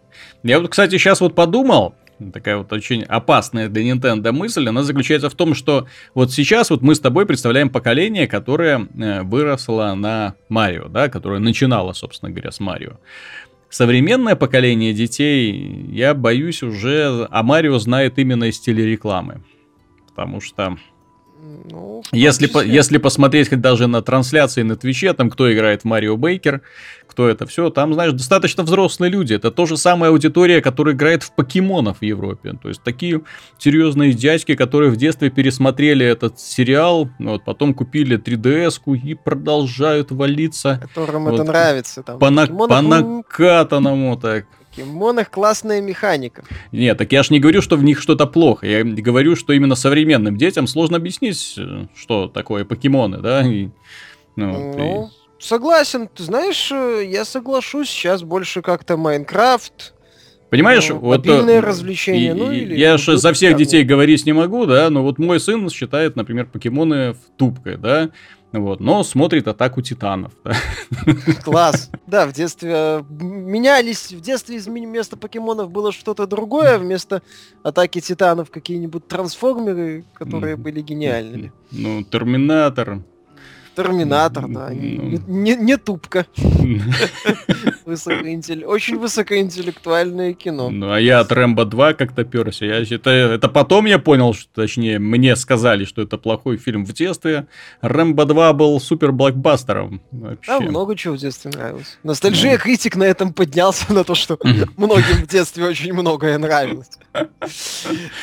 [0.42, 1.94] Я вот, кстати, сейчас вот подумал,
[2.32, 6.82] такая вот очень опасная для Nintendo мысль, она заключается в том, что вот сейчас вот
[6.82, 12.50] мы с тобой представляем поколение, которое э, выросло на Марио, да, которое начинало, собственно говоря,
[12.50, 12.98] с Марио.
[13.68, 19.42] Современное поколение детей, я боюсь, уже о Марио знает именно из телерекламы.
[20.08, 20.76] Потому что
[21.70, 25.84] ну, если, по, если посмотреть хоть даже на трансляции на Твиче, там кто играет в
[25.84, 26.62] Марио Бейкер,
[27.06, 29.34] кто это все, там, знаешь, достаточно взрослые люди.
[29.34, 32.54] Это то же самая аудитория, которая играет в покемонов в Европе.
[32.62, 33.22] То есть такие
[33.58, 40.80] серьезные дядьки, которые в детстве пересмотрели этот сериал, вот, потом купили 3DS-ку и продолжают валиться.
[40.82, 42.02] Которым вот, это нравится.
[42.02, 46.44] Там, по, на, по накатанному так покемонах классная механика.
[46.72, 48.66] Нет, так я ж не говорю, что в них что-то плохо.
[48.66, 53.46] Я говорю, что именно современным детям сложно объяснить, э, что такое покемоны, да?
[53.46, 53.68] И,
[54.36, 55.42] ну, ну и...
[55.42, 56.08] согласен.
[56.08, 59.94] Ты знаешь, э, я соглашусь, сейчас больше как-то Майнкрафт,
[60.50, 61.26] Понимаешь, ну, вот...
[61.26, 62.76] Мобильное развлечение, и, ну или...
[62.76, 66.46] Я же за всех детей говорить не могу, да, но вот мой сын считает, например,
[66.46, 68.10] покемоны в тупкой, да,
[68.60, 70.32] вот, но смотрит атаку титанов.
[71.44, 71.90] Класс.
[72.06, 77.22] Да, в детстве э, менялись, в детстве из вместо покемонов было что-то другое, вместо
[77.62, 81.52] атаки титанов какие-нибудь трансформеры, которые были гениальными.
[81.70, 83.02] Ну, Терминатор.
[83.74, 84.68] Терминатор, да.
[84.70, 84.74] Ну.
[84.74, 86.26] Не, не, не тупка.
[87.84, 88.68] Высокоинтелл...
[88.68, 90.70] Очень высокоинтеллектуальное кино.
[90.70, 92.64] Ну, а я от Рэмбо 2 как-то перся.
[92.64, 96.92] Я считаю, это потом я понял, что, точнее, мне сказали, что это плохой фильм в
[96.92, 97.46] детстве.
[97.82, 100.00] Рэмбо 2 был супер блокбастером.
[100.10, 100.50] Вообще.
[100.50, 101.98] Да, много чего в детстве нравилось.
[102.02, 104.38] Ностальжия критик на этом поднялся, на то, что
[104.76, 106.90] многим в детстве очень многое нравилось.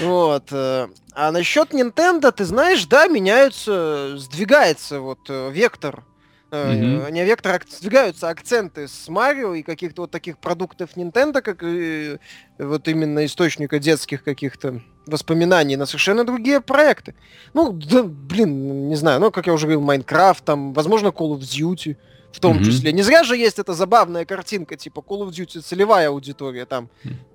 [0.01, 0.47] Вот.
[0.51, 6.03] Э, а насчет Nintendo, ты знаешь, да, меняются, сдвигается вот э, вектор
[6.51, 7.11] Mm-hmm.
[7.11, 12.17] Не вектор, сдвигаются акценты с Марио и каких-то вот таких продуктов Nintendo, как и
[12.59, 17.15] вот именно источника детских каких-то воспоминаний на совершенно другие проекты.
[17.53, 21.39] Ну, да, блин, не знаю, ну, как я уже говорил, Майнкрафт, там, возможно, Call of
[21.39, 21.95] Duty
[22.31, 22.65] в том mm-hmm.
[22.65, 22.93] числе.
[22.93, 26.89] Не зря же есть эта забавная картинка, типа Call of Duty целевая аудитория, там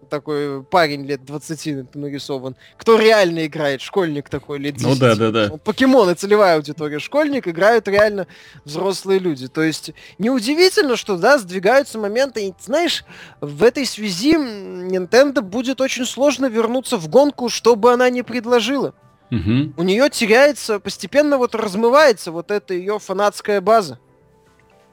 [0.06, 2.56] такой парень лет 20 нарисован.
[2.78, 3.80] Кто реально играет?
[3.80, 4.86] Школьник такой лет 10.
[4.86, 5.56] Ну да, да, да.
[5.58, 6.98] Покемоны, целевая аудитория.
[6.98, 8.26] Школьник, играют реально
[8.64, 9.48] взрослые люди.
[9.48, 12.46] То есть неудивительно, что, да, сдвигаются моменты.
[12.46, 13.04] И, знаешь,
[13.40, 18.94] в этой связи Nintendo будет очень сложно вернуться в гонку, чтобы она не предложила.
[19.30, 19.74] Угу.
[19.76, 23.98] У нее теряется, постепенно вот размывается вот эта ее фанатская база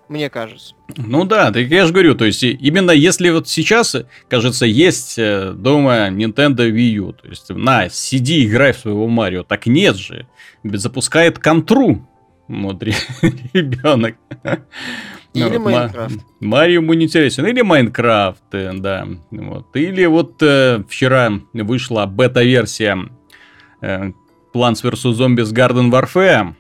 [0.09, 0.75] мне кажется.
[0.97, 3.95] Ну да, так я же говорю, то есть именно если вот сейчас,
[4.29, 9.43] кажется, есть э, дома Nintendo Wii U, то есть на, сиди, играй в своего Марио,
[9.43, 10.27] так нет же,
[10.63, 12.07] запускает контру,
[12.47, 12.83] вот
[13.53, 14.15] ребенок.
[15.33, 16.19] Или вот, Майнкрафт.
[16.39, 17.45] Марио ему не интересен.
[17.47, 19.07] Или Майнкрафт, э, да.
[19.31, 19.75] Вот.
[19.75, 22.97] Или вот э, вчера вышла бета-версия
[23.81, 24.11] э,
[24.53, 25.13] Plants vs.
[25.13, 26.53] Zombies Garden Warfare.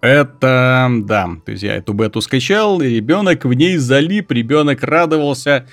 [0.00, 5.66] Это, да, то есть я эту бету скачал, и ребенок в ней залип, ребенок радовался,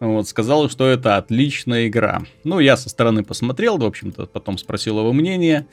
[0.00, 2.22] вот, сказал, что это отличная игра.
[2.44, 5.66] Ну, я со стороны посмотрел, в общем-то, потом спросил его мнение.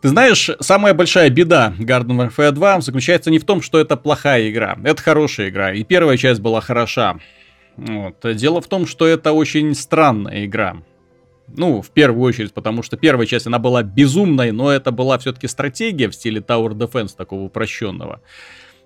[0.00, 4.48] Ты знаешь, самая большая беда Garden Warfare 2 заключается не в том, что это плохая
[4.48, 4.76] игра.
[4.84, 7.18] Это хорошая игра, и первая часть была хороша.
[7.76, 8.16] Вот.
[8.36, 10.78] Дело в том, что это очень странная игра.
[11.56, 15.48] Ну, в первую очередь, потому что первая часть, она была безумной, но это была все-таки
[15.48, 18.20] стратегия в стиле Tower Defense, такого упрощенного.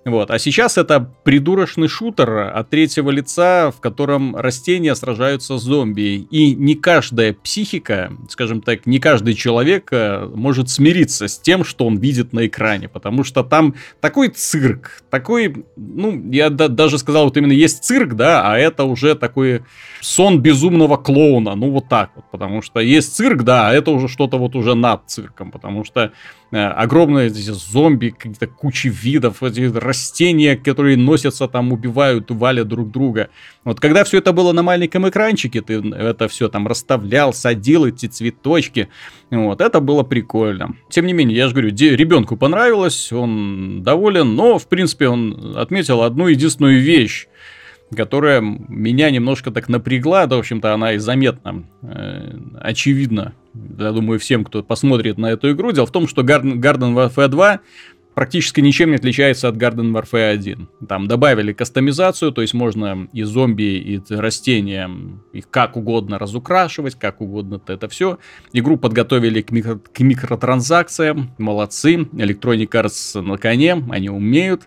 [0.04, 0.32] Вот.
[0.32, 6.26] А сейчас это придурочный шутер от третьего лица, в котором растения сражаются с зомби.
[6.28, 11.86] И не каждая психика, скажем так, не каждый человек э, может смириться с тем, что
[11.86, 12.88] он видит на экране.
[12.88, 18.14] Потому что там такой цирк, такой, ну, я да, даже сказал, вот именно есть цирк,
[18.14, 19.62] да, а это уже такой
[20.00, 21.54] сон безумного клоуна.
[21.54, 22.24] Ну, вот так вот.
[22.32, 25.52] Потому что есть цирк, да, а это уже что-то вот уже над цирком.
[25.52, 26.10] Потому что
[26.52, 33.30] огромные эти зомби, какие-то кучи видов, эти растения, которые носятся там, убивают, валят друг друга.
[33.64, 38.06] Вот когда все это было на маленьком экранчике, ты это все там расставлял, садил эти
[38.06, 38.88] цветочки,
[39.30, 40.76] вот, это было прикольно.
[40.90, 46.02] Тем не менее, я же говорю, ребенку понравилось, он доволен, но, в принципе, он отметил
[46.02, 47.28] одну единственную вещь,
[47.96, 54.18] которая меня немножко так напрягла, да, в общем-то, она и заметна, э, очевидно, я думаю,
[54.18, 55.72] всем, кто посмотрит на эту игру.
[55.72, 57.60] Дело в том, что Garden, Garden Warfare 2
[58.14, 60.68] практически ничем не отличается от Garden Warfare 1.
[60.88, 64.90] Там добавили кастомизацию, то есть можно и зомби, и растения
[65.32, 68.18] их как угодно разукрашивать, как угодно это все.
[68.52, 71.94] Игру подготовили к, микро, к микротранзакциям, молодцы.
[71.94, 74.62] Electronic Arts на коне, они умеют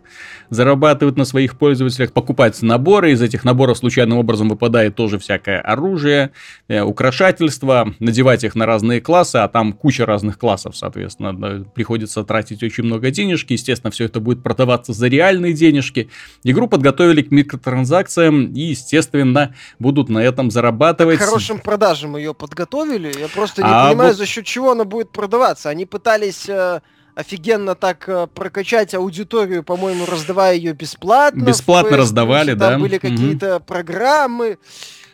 [0.49, 6.31] зарабатывать на своих пользователях, покупать наборы, из этих наборов случайным образом выпадает тоже всякое оружие,
[6.67, 12.63] э, украшательства, надевать их на разные классы, а там куча разных классов, соответственно, приходится тратить
[12.63, 13.53] очень много денег, денежки.
[13.53, 16.09] Естественно, все это будет продаваться за реальные денежки.
[16.43, 21.19] Игру подготовили к микротранзакциям и, естественно, будут на этом зарабатывать.
[21.19, 23.13] К хорошим продажам ее подготовили.
[23.19, 24.17] Я просто не а понимаю, вот...
[24.17, 25.69] за счет чего она будет продаваться.
[25.69, 26.81] Они пытались э,
[27.15, 31.43] офигенно так э, прокачать аудиторию, по-моему, раздавая ее бесплатно.
[31.43, 32.77] Бесплатно раздавали, да.
[32.77, 33.65] Были какие-то угу.
[33.65, 34.57] программы.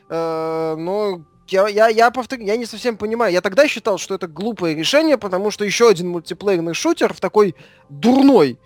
[0.09, 3.33] Э, но я, я, я, повторю, я не совсем понимаю.
[3.33, 7.55] Я тогда считал, что это глупое решение, потому что еще один мультиплеерный шутер в такой
[7.89, 8.57] дурной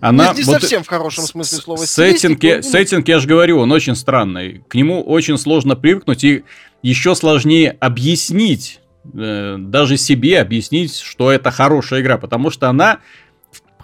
[0.00, 1.78] она не, вот совсем в хорошем смысле слова.
[1.78, 4.64] Сеттинг, я, сеттинг, я же говорю, он очень странный.
[4.68, 6.44] К нему очень сложно привыкнуть и
[6.82, 8.80] еще сложнее объяснить,
[9.14, 13.00] э, даже себе объяснить, что это хорошая игра, потому что она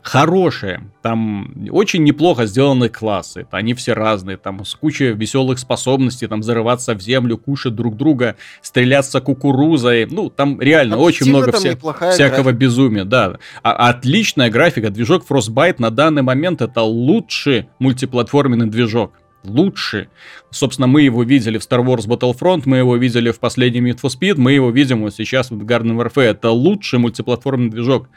[0.03, 0.91] хорошие.
[1.03, 3.47] Там очень неплохо сделаны классы.
[3.51, 4.37] Они все разные.
[4.37, 6.27] Там с кучей веселых способностей.
[6.27, 10.07] Там зарываться в землю, кушать друг друга, стреляться кукурузой.
[10.07, 11.77] Ну, там реально там очень много вся...
[11.77, 12.53] всякого графика.
[12.53, 13.05] безумия.
[13.05, 13.39] Да.
[13.63, 14.91] А, отличная графика.
[14.91, 19.13] Движок Frostbite на данный момент это лучший мультиплатформенный движок
[19.45, 20.09] лучше.
[20.51, 24.11] Собственно, мы его видели в Star Wars Battlefront, мы его видели в последнем Need for
[24.11, 26.31] Speed, мы его видим вот сейчас в Garden Warfare.
[26.31, 28.09] Это лучший мультиплатформенный движок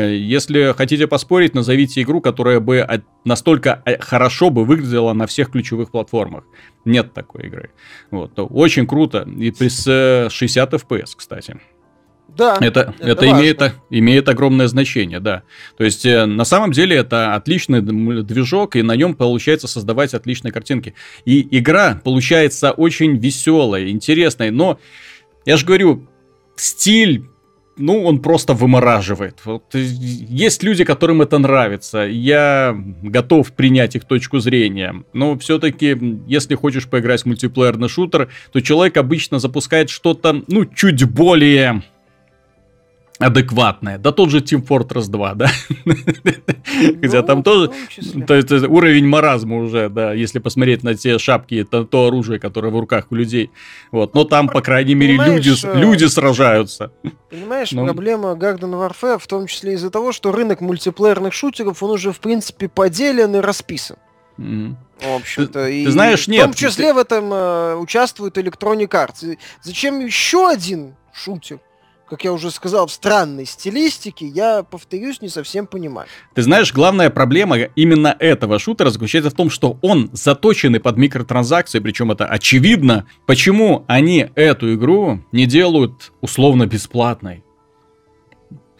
[0.00, 2.86] если хотите поспорить, назовите игру, которая бы
[3.24, 6.44] настолько э, хорошо бы выглядела на всех ключевых платформах.
[6.84, 7.70] Нет такой игры.
[8.10, 8.32] Вот.
[8.36, 9.28] Очень круто.
[9.38, 11.60] И при 60 FPS, кстати.
[12.36, 15.44] Да, это, это, это имеет, имеет огромное значение, да.
[15.76, 20.50] То есть, э, на самом деле, это отличный движок, и на нем получается создавать отличные
[20.50, 20.94] картинки.
[21.24, 24.80] И игра получается очень веселая, интересная, но,
[25.44, 26.08] я же говорю,
[26.56, 27.24] стиль
[27.76, 29.40] ну, он просто вымораживает.
[29.44, 31.98] Вот, есть люди, которым это нравится.
[32.00, 35.04] Я готов принять их точку зрения.
[35.12, 41.04] Но все-таки, если хочешь поиграть в мультиплеерный шутер, то человек обычно запускает что-то, ну, чуть
[41.04, 41.82] более
[43.24, 43.98] адекватная.
[43.98, 45.46] Да тот же Team Fortress 2, да?
[47.00, 47.72] Хотя там ну, тоже...
[48.26, 52.78] То есть уровень маразма уже, да, если посмотреть на те шапки, то оружие, которое в
[52.78, 53.50] руках у людей.
[53.90, 54.14] Вот.
[54.14, 56.92] Но там, по крайней мере, люди, э, люди сражаются.
[57.30, 57.84] Понимаешь, ну.
[57.86, 62.20] проблема Garden Warfare в том числе из-за того, что рынок мультиплеерных шутеров, он уже, в
[62.20, 63.96] принципе, поделен и расписан.
[64.36, 66.42] В общем-то, ты, и ты знаешь, нет.
[66.42, 66.94] В том числе ты...
[66.94, 69.38] в этом э, участвует Electronic Arts.
[69.62, 71.60] Зачем еще один шутер?
[72.08, 76.08] Как я уже сказал, в странной стилистике, я, повторюсь, не совсем понимаю.
[76.34, 81.78] Ты знаешь, главная проблема именно этого шутера заключается в том, что он заточенный под микротранзакции,
[81.78, 83.06] причем это очевидно.
[83.26, 87.42] Почему они эту игру не делают условно бесплатной?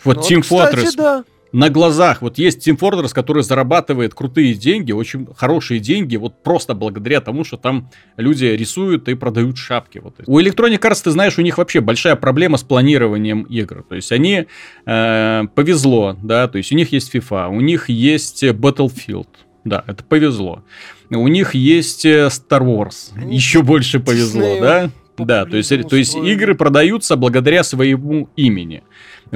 [0.04, 0.96] Вот ну, Team кстати, Fortress.
[0.96, 2.20] Да на глазах.
[2.20, 7.44] Вот есть Team Fortress, который зарабатывает крутые деньги, очень хорошие деньги, вот просто благодаря тому,
[7.44, 9.98] что там люди рисуют и продают шапки.
[9.98, 10.16] Вот.
[10.26, 13.84] У Electronic Arts, ты знаешь, у них вообще большая проблема с планированием игр.
[13.88, 14.46] То есть они
[14.84, 19.28] э, повезло, да, то есть у них есть FIFA, у них есть Battlefield.
[19.62, 20.64] Да, это повезло.
[21.10, 23.12] У них есть э, Star Wars.
[23.30, 24.90] Еще больше повезло, да?
[25.16, 28.82] Да, то есть, то есть игры продаются благодаря своему имени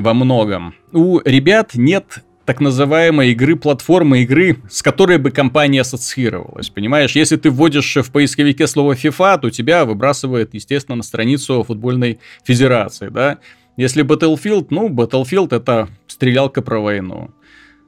[0.00, 0.74] во многом.
[0.92, 6.70] У ребят нет так называемой игры платформы, игры, с которой бы компания ассоциировалась.
[6.70, 12.20] Понимаешь, если ты вводишь в поисковике слово FIFA, то тебя выбрасывает, естественно, на страницу футбольной
[12.44, 13.38] федерации, да.
[13.76, 17.30] Если Battlefield, ну, Battlefield это стрелялка про войну.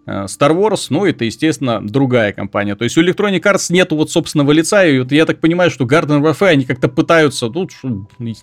[0.07, 2.75] Э, Star Wars, ну, это, естественно, другая компания.
[2.75, 5.85] То есть у Electronic Arts нету вот собственного лица, и вот я так понимаю, что
[5.85, 7.69] Garden Warfare, они как-то пытаются, ну,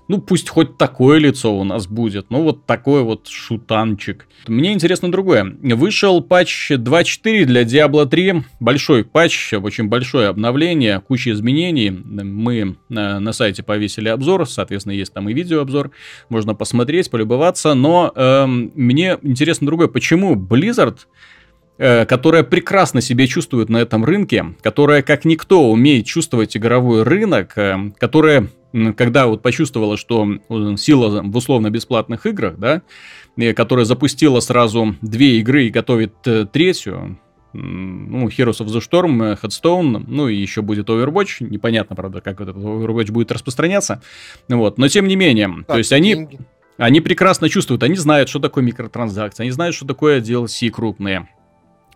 [0.08, 4.28] ну, пусть хоть такое лицо у нас будет, ну, вот такой вот шутанчик.
[4.48, 5.56] Мне интересно другое.
[5.62, 11.89] Вышел патч 2.4 для Diablo 3, большой патч, очень большое обновление, куча изменений.
[11.89, 15.91] Мы на, на сайте повесили обзор, соответственно, есть там и видеообзор,
[16.30, 21.37] можно посмотреть, полюбоваться, но эм, мне интересно другое, почему Blizzard Э,
[21.78, 27.92] которая прекрасно себя чувствует на этом рынке, которая как никто умеет чувствовать игровой рынок, э,
[28.00, 28.48] которая,
[28.96, 30.28] когда вот почувствовала, что
[30.78, 32.82] сила в условно-бесплатных играх, да,
[33.54, 37.20] которая запустила сразу две игры и готовит э, третью,
[37.54, 41.38] ну, Heroes of the Storm, Headstone, ну и еще будет Overwatch.
[41.40, 44.02] Непонятно, правда, как этот Overwatch будет распространяться.
[44.48, 44.78] Вот.
[44.78, 46.28] Но тем не менее, так, то есть они,
[46.78, 51.30] они прекрасно чувствуют, они знают, что такое микротранзакции, они знают, что такое DLC крупные.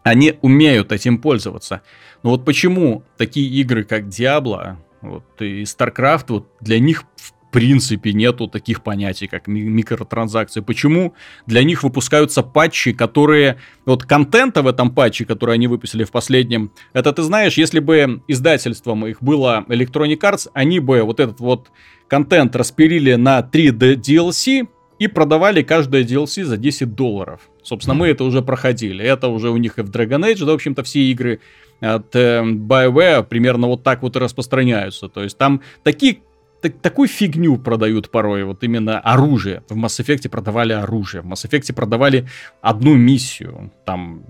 [0.03, 1.81] Они умеют этим пользоваться.
[2.23, 8.13] Но вот почему такие игры, как Diablo вот, и StarCraft, вот для них в принципе
[8.13, 10.61] нету таких понятий, как микротранзакции.
[10.61, 11.13] Почему
[11.45, 13.57] для них выпускаются патчи, которые...
[13.85, 18.23] Вот контента в этом патче, который они выпустили в последнем, это ты знаешь, если бы
[18.27, 21.71] издательством их было Electronic Arts, они бы вот этот вот
[22.07, 24.67] контент распилили на 3 DLC,
[25.01, 27.49] и продавали каждое DLC за 10 долларов.
[27.63, 29.03] Собственно, мы это уже проходили.
[29.03, 31.39] Это уже у них и в Dragon Age, да, в общем-то, все игры
[31.79, 35.09] от э, BioWare примерно вот так вот и распространяются.
[35.09, 36.19] То есть там такие
[36.61, 39.63] так, такую фигню продают порой, вот именно оружие.
[39.69, 42.27] В Mass Effect продавали оружие, в Mass Effect продавали
[42.61, 44.23] одну миссию, там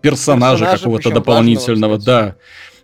[0.00, 2.36] персонажа какого-то дополнительного, да.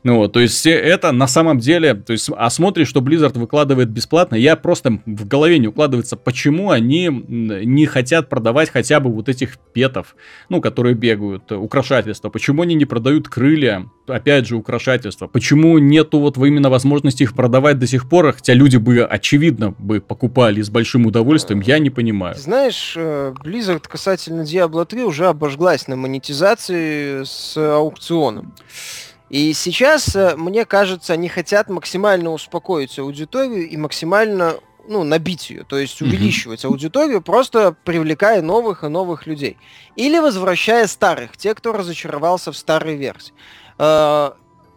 [0.04, 3.88] Ну вот, то есть это на самом деле, то есть, а смотришь, что Blizzard выкладывает
[3.88, 9.30] бесплатно, я просто в голове не укладывается, почему они не хотят продавать хотя бы вот
[9.30, 10.14] этих петов,
[10.50, 16.36] ну, которые бегают, украшательства, почему они не продают крылья, опять же, украшательства, почему нету вот
[16.36, 21.06] именно возможности их продавать до сих пор, хотя люди бы, очевидно, бы покупали с большим
[21.06, 22.36] удовольствием, я не понимаю.
[22.36, 28.52] Знаешь, э, Blizzard касательно Diablo 3 уже обожглась на монетизации с аукционом.
[29.30, 34.56] И сейчас, э, мне кажется, они хотят максимально успокоить аудиторию и максимально
[34.86, 36.68] ну, набить ее, то есть увеличивать mm-hmm.
[36.68, 39.56] аудиторию, просто привлекая новых и новых людей.
[39.96, 43.32] Или возвращая старых, те, кто разочаровался в старой версии.
[43.78, 44.32] Э,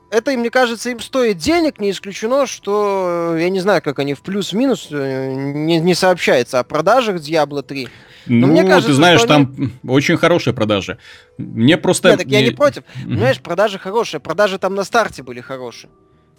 [0.10, 4.14] это, мне кажется, им стоит денег, не исключено, что, э, я не знаю, как они
[4.14, 7.90] в плюс-минус, не, не сообщается о продажах Diablo 3.
[8.28, 9.72] Но ну, мне кажется, ты знаешь, там они...
[9.88, 10.98] очень хорошие продажи.
[11.38, 12.10] Мне просто...
[12.10, 12.84] Нет, так я не против.
[13.04, 14.20] Понимаешь, продажи хорошие.
[14.20, 15.90] Продажи там на старте были хорошие.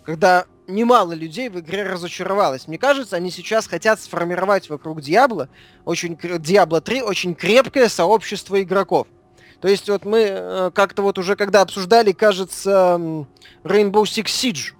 [0.04, 2.68] Когда немало людей в игре разочаровалось.
[2.68, 5.48] Мне кажется, они сейчас хотят сформировать вокруг Диабло,
[5.84, 9.06] очень, Diablo 3 очень крепкое сообщество игроков.
[9.60, 13.00] То есть вот мы э, как-то вот уже когда обсуждали, кажется,
[13.64, 14.72] Rainbow Six Siege,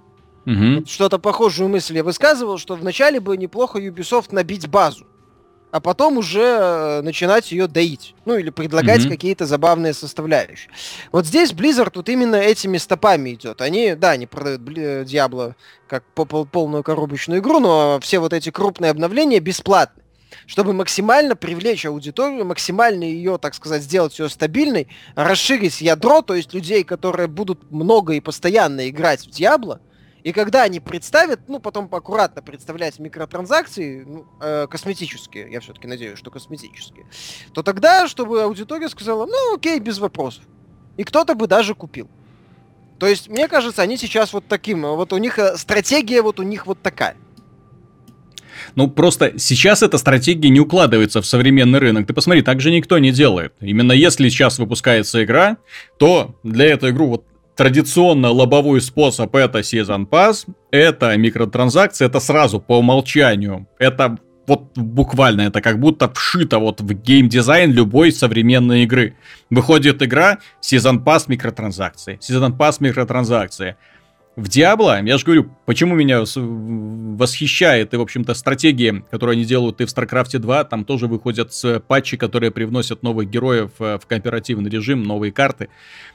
[0.46, 0.86] угу.
[0.86, 5.06] что-то похожую мысль я высказывал, что вначале бы неплохо Ubisoft набить базу,
[5.70, 8.14] а потом уже э, начинать ее доить.
[8.24, 9.10] Ну или предлагать угу.
[9.10, 10.70] какие-то забавные составляющие.
[11.12, 13.60] Вот здесь Blizzard вот именно этими стопами идет.
[13.60, 15.54] Они, да, они продают Diablo
[15.86, 20.02] как полную коробочную игру, но все вот эти крупные обновления бесплатны
[20.46, 26.52] чтобы максимально привлечь аудиторию, максимально ее, так сказать, сделать ее стабильной, расширить ядро, то есть
[26.54, 29.80] людей, которые будут много и постоянно играть в Диабло,
[30.28, 36.18] и когда они представят, ну, потом аккуратно представлять микротранзакции, ну, э, косметические, я все-таки надеюсь,
[36.18, 37.06] что косметические,
[37.54, 40.44] то тогда, чтобы аудитория сказала, ну, окей, без вопросов.
[40.98, 42.10] И кто-то бы даже купил.
[42.98, 46.42] То есть, мне кажется, они сейчас вот таким, вот у них э, стратегия вот у
[46.42, 47.16] них вот такая.
[48.74, 52.06] Ну, просто сейчас эта стратегия не укладывается в современный рынок.
[52.06, 53.54] Ты посмотри, так же никто не делает.
[53.60, 55.56] Именно если сейчас выпускается игра,
[55.98, 57.24] то для этой игры вот
[57.58, 63.66] традиционно лобовой способ это Season Pass, это микротранзакции, это сразу по умолчанию.
[63.80, 69.16] Это вот буквально, это как будто вшито вот в геймдизайн любой современной игры.
[69.50, 73.74] Выходит игра, Season Pass микротранзакции, Season Pass микротранзакции
[74.38, 79.80] в Диабло, я же говорю, почему меня восхищает и, в общем-то, стратегии, которые они делают
[79.80, 81.52] и в StarCraft 2, там тоже выходят
[81.88, 85.70] патчи, которые привносят новых героев э, в кооперативный режим, новые карты.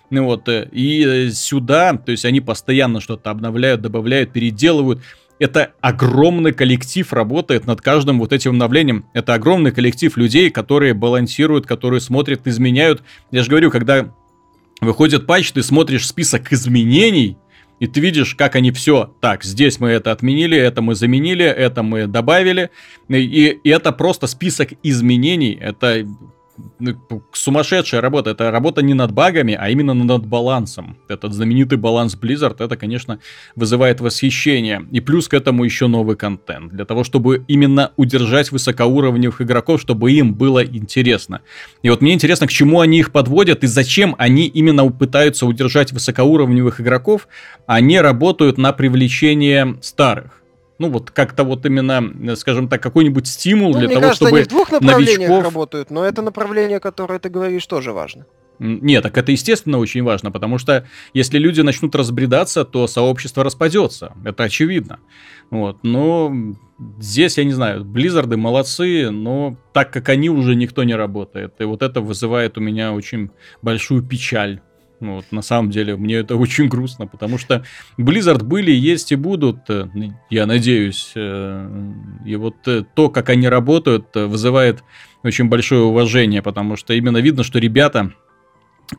[0.09, 5.01] Ну вот, э, и сюда, то есть они постоянно что-то обновляют, добавляют, переделывают.
[5.37, 9.05] Это огромный коллектив работает над каждым вот этим обновлением.
[9.13, 13.03] Это огромный коллектив людей, которые балансируют, которые смотрят, изменяют.
[13.31, 14.13] Я же говорю, когда
[14.79, 17.37] выходит патч, ты смотришь список изменений,
[17.83, 21.83] и ты видишь, как они все, так, здесь мы это отменили, это мы заменили, это
[21.83, 22.69] мы добавили,
[23.09, 26.07] и, и это просто список изменений, это
[27.33, 28.31] сумасшедшая работа.
[28.31, 30.97] Это работа не над багами, а именно над балансом.
[31.09, 33.19] Этот знаменитый баланс Blizzard, это, конечно,
[33.55, 34.85] вызывает восхищение.
[34.91, 36.71] И плюс к этому еще новый контент.
[36.73, 41.41] Для того, чтобы именно удержать высокоуровневых игроков, чтобы им было интересно.
[41.81, 45.91] И вот мне интересно, к чему они их подводят и зачем они именно пытаются удержать
[45.91, 47.27] высокоуровневых игроков,
[47.65, 50.42] а не работают на привлечение старых
[50.83, 54.45] ну вот как-то вот именно, скажем так, какой-нибудь стимул ну, для того, кажется, чтобы они
[54.45, 55.43] в двух направлениях новичков...
[55.43, 58.25] работают, но это направление, которое ты говоришь, тоже важно.
[58.59, 64.13] Нет, так это естественно очень важно, потому что если люди начнут разбредаться, то сообщество распадется.
[64.25, 64.99] Это очевидно.
[65.49, 65.77] Вот.
[65.83, 66.33] Но
[66.99, 71.53] здесь, я не знаю, Близзарды молодцы, но так как они уже никто не работает.
[71.59, 73.31] И вот это вызывает у меня очень
[73.61, 74.61] большую печаль.
[75.03, 77.63] Ну, вот, на самом деле, мне это очень грустно, потому что
[77.97, 79.87] Blizzard были, есть и будут, э,
[80.29, 81.11] я надеюсь.
[81.15, 81.69] Э,
[82.25, 84.81] и вот э, то, как они работают, вызывает
[85.21, 88.13] очень большое уважение, потому что именно видно, что ребята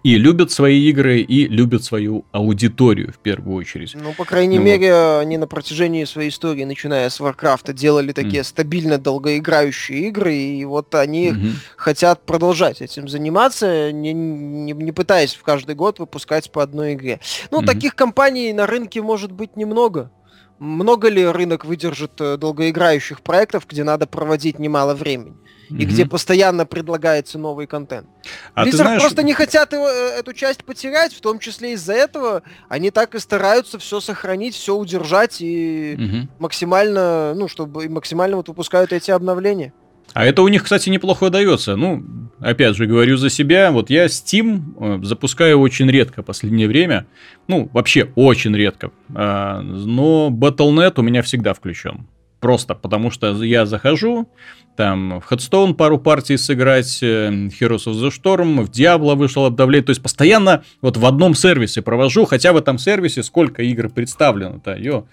[0.03, 3.95] и любят свои игры, и любят свою аудиторию в первую очередь.
[3.95, 5.20] Ну, по крайней ну, мере, вот.
[5.20, 8.45] они на протяжении своей истории, начиная с Warcraft, делали такие mm.
[8.45, 11.53] стабильно долгоиграющие игры, и вот они mm-hmm.
[11.76, 17.20] хотят продолжать этим заниматься, не, не, не пытаясь в каждый год выпускать по одной игре.
[17.51, 17.66] Ну, mm-hmm.
[17.66, 20.11] таких компаний на рынке может быть немного.
[20.59, 25.34] Много ли рынок выдержит э, долгоиграющих проектов, где надо проводить немало времени?
[25.70, 25.78] Mm-hmm.
[25.78, 28.06] и где постоянно предлагается новый контент.
[28.54, 29.00] А Blizzard знаешь...
[29.02, 33.14] просто не хотят его, э, эту часть потерять, в том числе из-за этого они так
[33.14, 36.28] и стараются все сохранить, все удержать и mm-hmm.
[36.38, 39.72] максимально, ну, чтобы максимально вот выпускают эти обновления.
[40.12, 41.76] А это у них, кстати, неплохо дается.
[41.76, 42.04] Ну,
[42.38, 43.72] опять же, говорю за себя.
[43.72, 47.06] Вот я Steam э, запускаю очень редко в последнее время.
[47.48, 48.92] Ну, вообще очень редко.
[49.14, 52.06] А, но Battle.net у меня всегда включен.
[52.38, 54.28] Просто потому что я захожу,
[54.77, 59.87] там в Headstone пару партий сыграть, э, Heroes of the Storm, в Diablo вышел обновление.
[59.87, 64.77] То есть постоянно вот в одном сервисе провожу, хотя в этом сервисе сколько игр представлено-то,
[64.77, 65.07] ё.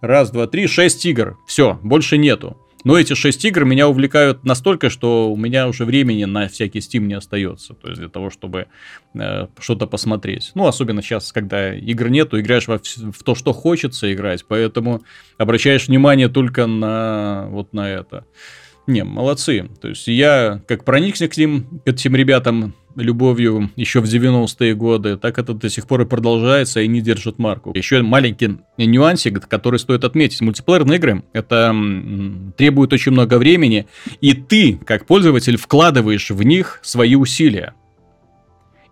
[0.00, 1.38] Раз, два, три, шесть игр.
[1.46, 2.58] Все, больше нету.
[2.84, 7.00] Но эти шесть игр меня увлекают настолько, что у меня уже времени на всякий Steam
[7.00, 7.72] не остается.
[7.72, 8.66] То есть для того, чтобы
[9.14, 10.52] э, что-то посмотреть.
[10.54, 14.44] Ну, особенно сейчас, когда игр нету, играешь во, в то, что хочется играть.
[14.46, 15.02] Поэтому
[15.38, 18.26] обращаешь внимание только на вот на это.
[18.86, 19.68] Не, молодцы.
[19.80, 25.16] То есть я как проникся к, ним, к этим ребятам, любовью еще в 90-е годы,
[25.16, 27.72] так это до сих пор и продолжается и не держит марку.
[27.74, 30.40] Еще маленький нюансик, который стоит отметить.
[30.40, 31.74] Мультиплеерные игры, это
[32.56, 33.86] требует очень много времени,
[34.20, 37.74] и ты, как пользователь, вкладываешь в них свои усилия.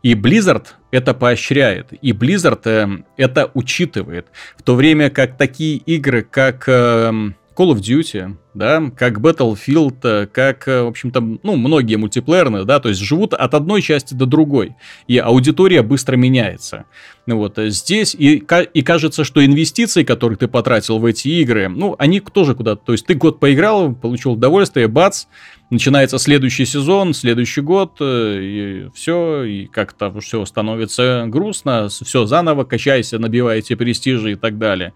[0.02, 4.26] И Blizzard это поощряет, и Blizzard э, это учитывает.
[4.56, 7.12] В то время как такие игры, как э,
[7.56, 12.80] Call of Duty, да, как Battlefield, э, как, э, в общем-то, ну, многие мультиплеерные, да,
[12.80, 14.74] то есть живут от одной части до другой,
[15.06, 16.86] и аудитория быстро меняется.
[17.26, 18.42] Вот, э, здесь и,
[18.74, 22.92] и кажется, что инвестиции, которые ты потратил в эти игры, ну, они тоже куда-то, то
[22.92, 25.24] есть ты год поиграл, получил удовольствие, бац,
[25.70, 33.18] начинается следующий сезон, следующий год, и все, и как-то все становится грустно, все заново, качайся,
[33.18, 34.92] набивайте престижи и так далее.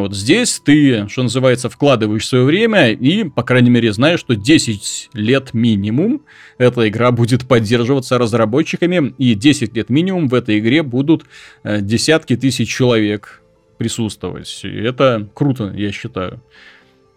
[0.00, 5.10] Вот здесь ты, что называется, вкладываешь свое время и, по крайней мере, знаешь, что 10
[5.12, 6.22] лет минимум
[6.58, 11.24] эта игра будет поддерживаться разработчиками, и 10 лет минимум в этой игре будут
[11.62, 13.42] э, десятки тысяч человек
[13.78, 14.60] присутствовать.
[14.62, 16.42] И это круто, я считаю.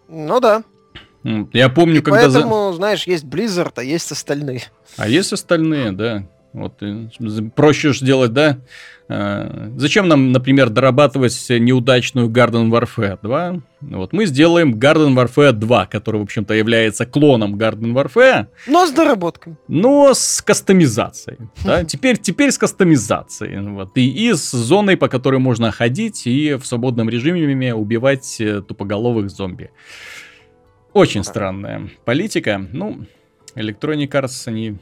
[0.08, 0.64] Ну да.
[1.52, 2.22] Я помню, и когда...
[2.22, 4.62] Поэтому, знаешь, есть Blizzard, а есть остальные.
[4.96, 6.28] А есть остальные, да.
[6.56, 6.82] Вот
[7.54, 8.58] проще же делать, да?
[9.08, 13.60] А, зачем нам, например, дорабатывать неудачную Garden Warfare 2?
[13.82, 18.46] Вот мы сделаем Garden Warfare 2, который, в общем-то, является клоном Garden Warfare.
[18.66, 19.56] Но с доработкой.
[19.68, 21.38] Но с кастомизацией.
[21.62, 21.84] Да?
[21.96, 23.60] Теперь, теперь с кастомизацией.
[23.74, 23.90] Вот.
[23.96, 29.28] И, и с зоной, по которой можно ходить и в свободном режиме убивать э, тупоголовых
[29.28, 29.70] зомби.
[30.94, 32.66] Очень странная политика.
[32.72, 33.04] Ну,
[33.54, 34.78] Electronic Arts, они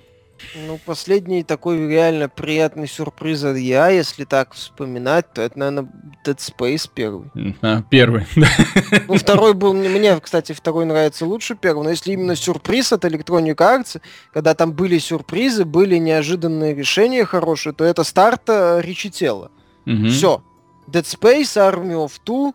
[0.67, 5.89] ну, последний такой реально приятный сюрприз от я, если так вспоминать, то это, наверное,
[6.25, 7.31] Dead Space первый.
[7.63, 8.27] А, первый,
[9.09, 13.57] Ну, второй был, мне, кстати, второй нравится лучше первого, но если именно сюрприз от Electronic
[13.57, 14.01] Arts,
[14.33, 19.51] когда там были сюрпризы, были неожиданные решения хорошие, то это старт Ричи Тела.
[19.87, 20.09] Угу.
[20.09, 20.43] Все.
[20.87, 22.53] Dead Space, Army of Two,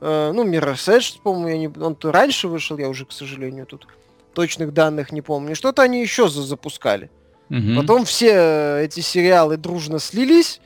[0.00, 1.68] э, ну, Mirror's Edge, по-моему, я не...
[1.68, 3.86] он то раньше вышел, я уже, к сожалению, тут
[4.34, 5.54] точных данных не помню.
[5.54, 7.10] Что-то они еще запускали.
[7.50, 7.76] Угу.
[7.76, 10.60] Потом все эти сериалы дружно слились.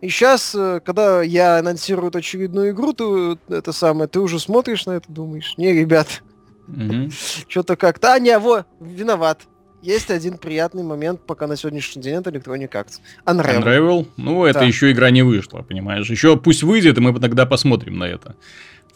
[0.00, 4.92] И сейчас, э, когда я анонсирую очередную игру, ты это самое, ты уже смотришь на
[4.92, 6.22] это, думаешь, не, ребят,
[6.68, 7.10] угу.
[7.48, 9.42] что-то как-то, а не, во, виноват.
[9.82, 13.00] Есть один приятный момент, пока на сегодняшний день это Electronic Arts.
[13.26, 13.62] Unravel.
[13.62, 14.06] Unravel?
[14.16, 14.64] Ну, это да.
[14.64, 16.10] еще игра не вышла, понимаешь?
[16.10, 18.34] Еще пусть выйдет, и мы тогда посмотрим на это.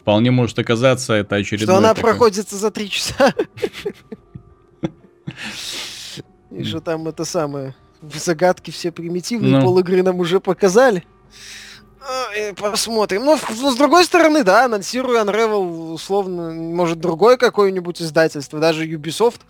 [0.02, 1.66] Вполне может оказаться это очередной...
[1.66, 2.10] Что она такой...
[2.10, 3.32] проходится за три часа.
[6.50, 7.74] И что там это самое...
[8.02, 9.62] Загадки все примитивные, ну.
[9.62, 11.04] пол игры нам уже показали.
[12.56, 13.24] Посмотрим.
[13.24, 19.42] Ну, с другой стороны, да, анонсирую Unravel, условно, может, другое какое-нибудь издательство, даже Ubisoft.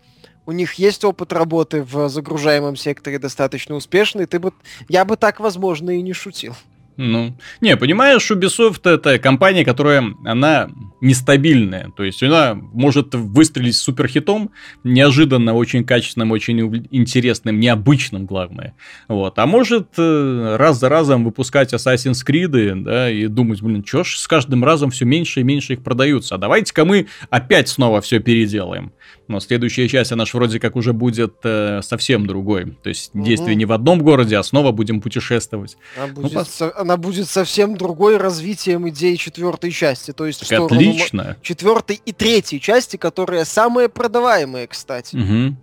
[0.44, 4.26] У них есть опыт работы в загружаемом секторе достаточно успешный.
[4.26, 4.52] Ты бы,
[4.90, 6.54] я бы так, возможно, и не шутил.
[6.96, 10.68] Ну, не, понимаешь, Ubisoft это компания, которая, она
[11.00, 11.90] нестабильная.
[11.96, 14.50] То есть она может выстрелить суперхитом,
[14.84, 18.74] неожиданно, очень качественным, очень интересным, необычным, главное.
[19.08, 19.38] Вот.
[19.38, 24.16] А может э, раз за разом выпускать Assassin's Creed, да, и думать, блин, что ж
[24.16, 26.36] с каждым разом все меньше и меньше их продаются.
[26.36, 28.92] А давайте-ка мы опять снова все переделаем.
[29.28, 32.76] Но следующая часть, она же вроде как уже будет э, совсем другой.
[32.82, 33.24] То есть угу.
[33.24, 35.76] действие не в одном городе, а снова будем путешествовать.
[35.96, 40.12] Она ну, будет, ну, со- она будет совсем другой развитием идеи четвертой части.
[40.12, 41.36] То есть так в отлично.
[41.42, 45.16] четвертой и третьей части, которые самые продаваемые, кстати.
[45.16, 45.56] Угу.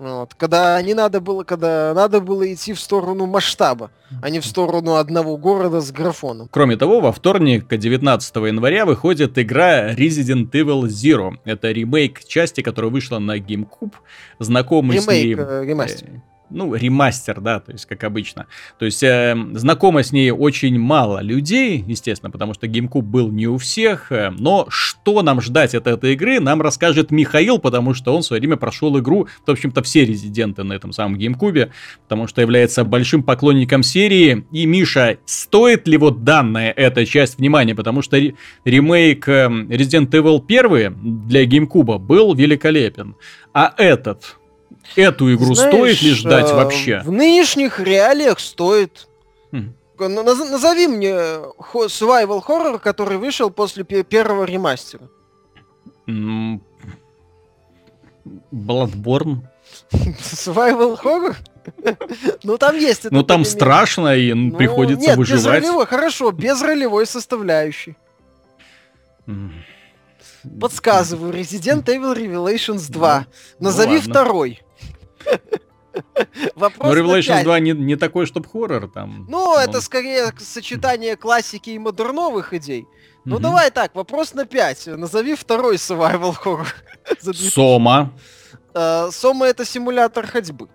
[0.00, 3.90] Вот, когда не надо было, когда надо было идти в сторону масштаба,
[4.22, 6.48] а не в сторону одного города с графоном.
[6.50, 11.34] Кроме того, во вторник, 19 января, выходит игра Resident Evil Zero.
[11.44, 13.92] Это ремейк части, которая вышла на GameCube.
[14.38, 15.34] Знакомый ремейк, с ней...
[15.36, 16.08] Э, ремастер
[16.50, 18.46] ну, ремастер, да, то есть, как обычно.
[18.78, 23.46] То есть, э, знакомо с ней очень мало людей, естественно, потому что GameCube был не
[23.46, 28.14] у всех, э, но что нам ждать от этой игры, нам расскажет Михаил, потому что
[28.14, 31.70] он в свое время прошел игру, в общем-то, все резиденты на этом самом GameCube,
[32.02, 34.44] потому что является большим поклонником серии.
[34.52, 38.18] И, Миша, стоит ли вот данная эта часть внимания, потому что
[38.64, 43.16] ремейк э, Resident Evil 1 для GameCube был великолепен,
[43.52, 44.39] а этот
[44.96, 47.00] эту игру Знаешь, стоит ли ждать э, вообще?
[47.04, 49.08] В нынешних реалиях стоит.
[49.52, 49.72] Хм.
[49.98, 55.08] Назови мне survival horror, который вышел после первого ремастера.
[58.52, 59.42] Bloodborne.
[59.92, 61.36] Survival horror?
[62.42, 63.10] ну там есть.
[63.10, 65.44] Ну там страшно и ну, приходится нет, выживать.
[65.44, 67.96] Без ролевой, хорошо, без ролевой составляющей.
[70.60, 73.26] Подсказываю, Resident Evil Revelations 2.
[73.58, 74.62] Ну, Назови ну, второй.
[76.54, 79.26] Вопрос Но Revelations 2 не, не такой, чтобы хоррор там.
[79.28, 79.60] Ну, он...
[79.60, 82.86] это скорее сочетание классики и модерновых идей.
[83.24, 83.42] Ну, угу.
[83.42, 84.86] давай так, вопрос на 5.
[84.98, 86.66] Назови второй survival horror.
[87.34, 88.12] Сома.
[88.74, 90.68] Э, Сома это симулятор ходьбы.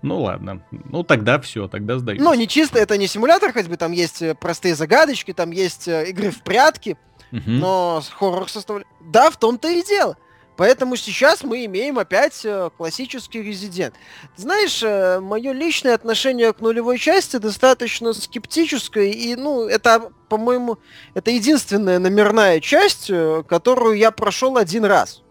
[0.00, 0.64] Ну ладно.
[0.70, 2.20] Ну тогда все, тогда сдаюсь.
[2.20, 6.08] Ну, не чисто, это не симулятор ходьбы, там есть э, простые загадочки, там есть э,
[6.10, 6.96] игры в прятки,
[7.30, 7.42] угу.
[7.46, 8.88] но хоррор составляет.
[9.00, 10.16] Да, в том-то и дело.
[10.62, 13.96] Поэтому сейчас мы имеем опять э, классический резидент.
[14.36, 20.78] Знаешь, э, мое личное отношение к нулевой части достаточно скептическое, и, ну, это, по-моему,
[21.14, 25.24] это единственная номерная часть, э, которую я прошел один раз.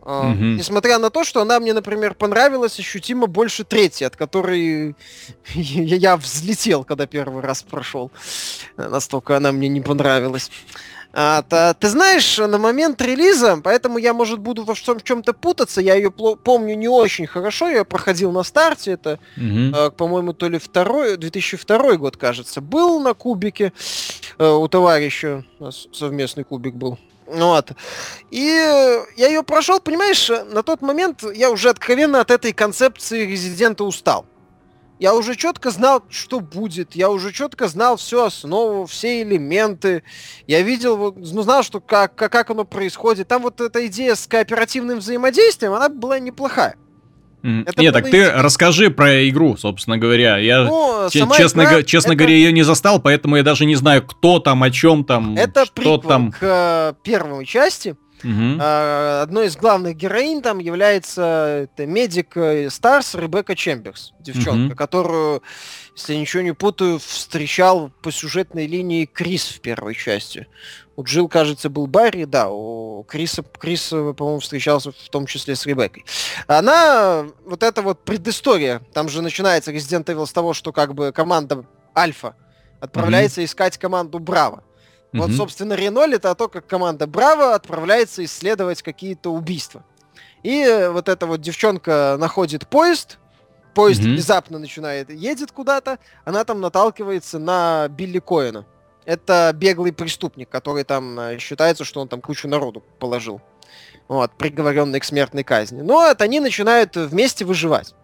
[0.00, 0.54] Uh, mm-hmm.
[0.54, 4.94] Несмотря на то, что она мне, например, понравилась ощутимо больше третьей, от которой
[5.54, 8.10] я взлетел, когда первый раз прошел.
[8.78, 10.50] Настолько она мне не понравилась.
[11.18, 15.80] А, та, ты знаешь, на момент релиза, поэтому я, может, буду во всем чем-то путаться,
[15.80, 19.74] я ее помню не очень хорошо, я проходил на старте, это, угу.
[19.74, 23.72] э, по-моему, то ли второй, 2002 год, кажется, был на кубике,
[24.38, 26.98] э, у товарища у нас совместный кубик был.
[27.26, 27.70] Вот.
[28.30, 28.44] И
[29.16, 34.26] я ее прошел, понимаешь, на тот момент я уже откровенно от этой концепции резидента устал.
[34.98, 36.94] Я уже четко знал, что будет.
[36.94, 40.02] Я уже четко знал всю основу, все элементы.
[40.46, 43.28] Я видел, ну, знал, что как, как, как оно происходит.
[43.28, 46.76] Там вот эта идея с кооперативным взаимодействием, она была неплохая.
[47.42, 50.36] Это Нет, так ты расскажи про игру, собственно говоря.
[50.38, 52.16] Я, ну, честно, игра, честно это...
[52.16, 55.64] говоря, ее не застал, поэтому я даже не знаю, кто там, о чем там, это
[55.64, 56.32] что там.
[56.32, 57.96] к э, первой части.
[58.26, 58.60] Угу.
[58.60, 62.36] одной из главных героинь там является это медик
[62.70, 64.76] Старс Ребекка Чемберс, девчонка, угу.
[64.76, 65.42] которую,
[65.94, 70.48] если я ничего не путаю, встречал по сюжетной линии Крис в первой части.
[70.96, 75.66] У Джилл, кажется, был Барри, да, у Криса, Крис, по-моему, встречался в том числе с
[75.66, 76.04] Ребеккой.
[76.46, 81.12] Она, вот эта вот предыстория, там же начинается Resident Evil с того, что как бы
[81.12, 81.64] команда
[81.94, 82.34] Альфа
[82.80, 84.62] отправляется mm искать команду Браво.
[85.16, 85.22] Mm-hmm.
[85.22, 89.82] Вот, собственно, Реноль это то, как команда Браво отправляется исследовать какие-то убийства.
[90.42, 93.18] И э, вот эта вот девчонка находит поезд,
[93.74, 94.12] поезд mm-hmm.
[94.12, 98.66] внезапно начинает, едет куда-то, она там наталкивается на Билли Коэна.
[99.06, 103.40] Это беглый преступник, который там э, считается, что он там кучу народу положил.
[104.08, 105.80] Вот, приговоренный к смертной казни.
[105.80, 107.94] Но вот они начинают вместе выживать.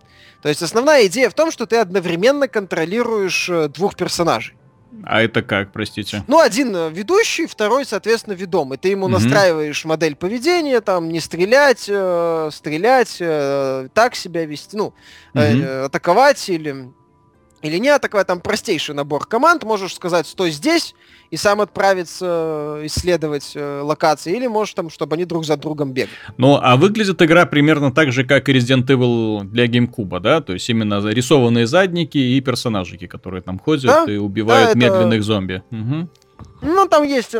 [0.42, 4.56] То есть основная идея в том, что ты одновременно контролируешь э, двух персонажей.
[5.04, 6.22] А это как, простите?
[6.26, 8.78] Ну, один э, ведущий, второй, соответственно, ведомый.
[8.78, 9.14] Ты ему угу.
[9.14, 14.94] настраиваешь модель поведения, там, не стрелять, э, стрелять, э, так себя вести, ну, угу.
[15.34, 16.92] э, атаковать или
[17.62, 20.96] или не атаковать, там простейший набор команд, можешь сказать «стой здесь»
[21.32, 22.26] и сам отправиться
[22.80, 26.12] э, исследовать э, локации, или можешь там, чтобы они друг за другом бегали.
[26.36, 30.42] Ну, а выглядит игра примерно так же, как и Resident Evil для GameCube, да?
[30.42, 34.12] То есть именно зарисованные задники и персонажики, которые там ходят да?
[34.12, 35.22] и убивают да, медленных это...
[35.22, 35.62] зомби.
[35.70, 36.08] Угу.
[36.62, 37.34] Ну, там есть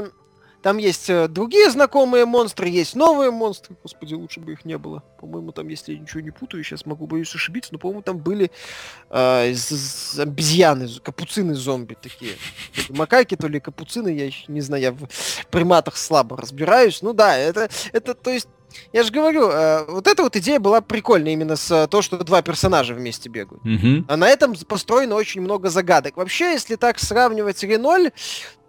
[0.63, 3.77] там есть э, другие знакомые монстры, есть новые монстры.
[3.83, 5.03] Господи, лучше бы их не было.
[5.21, 8.51] По-моему, там, если я ничего не путаю, сейчас могу боюсь ошибиться, но, по-моему, там были
[9.11, 9.55] э,
[10.19, 12.35] обезьяны, капуцины зомби такие.
[12.91, 17.03] Макаки то ли капуцины, я еще не знаю, я в приматах слабо разбираюсь.
[17.03, 18.49] Ну да, это, это то есть
[18.93, 22.19] я же говорю, э, вот эта вот идея была прикольная именно с э, то, что
[22.19, 23.65] два персонажа вместе бегают.
[23.65, 24.05] Mm-hmm.
[24.09, 26.17] А на этом построено очень много загадок.
[26.17, 28.13] Вообще, если так сравнивать Реноль,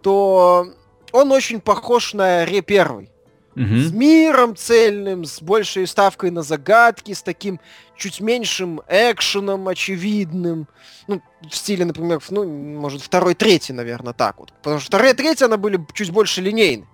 [0.02, 0.66] то
[1.14, 3.08] он очень похож на Ре первый.
[3.54, 3.62] Угу.
[3.62, 7.60] С миром цельным, с большей ставкой на загадки, с таким
[7.96, 10.66] чуть меньшим экшеном очевидным.
[11.06, 14.52] Ну, в стиле, например, ну, может, второй, третий, наверное, так вот.
[14.54, 16.84] Потому что вторая третья, она были чуть больше линейны.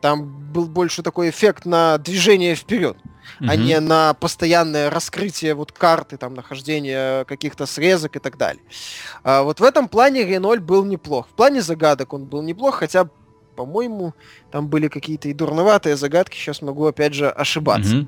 [0.00, 2.96] Там был больше такой эффект на движение вперед,
[3.40, 8.62] mm а не на постоянное раскрытие вот карты, там, нахождение каких-то срезок и так далее.
[9.22, 11.28] А вот в этом плане Реноль был неплох.
[11.28, 13.08] В плане загадок он был неплох, хотя
[13.54, 14.14] по-моему,
[14.50, 18.06] там были какие-то и дурноватые загадки, сейчас могу опять же ошибаться.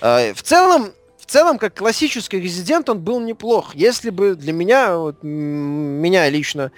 [0.00, 0.34] Mm-hmm.
[0.34, 0.92] В целом,
[1.26, 3.74] в целом, как классический резидент, он был неплох.
[3.74, 6.70] Если бы для меня, вот, меня лично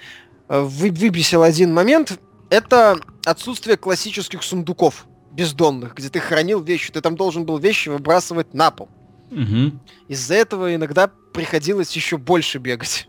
[0.47, 6.91] э, вы, выбесил один момент, это отсутствие классических сундуков бездонных, где ты хранил вещи.
[6.91, 8.89] Ты там должен был вещи выбрасывать на пол.
[9.29, 9.79] Угу.
[10.07, 13.07] Из-за этого иногда приходилось еще больше бегать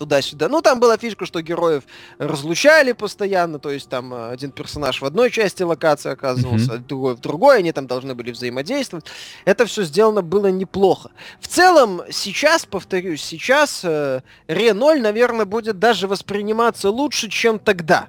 [0.00, 0.48] туда-сюда.
[0.48, 1.84] Ну, там была фишка, что героев
[2.16, 6.86] разлучали постоянно, то есть там э, один персонаж в одной части локации оказывался, mm-hmm.
[6.86, 9.04] другой в другой, они там должны были взаимодействовать.
[9.44, 11.10] Это все сделано было неплохо.
[11.38, 18.08] В целом, сейчас, повторюсь, сейчас э, Ре 0, наверное, будет даже восприниматься лучше, чем тогда.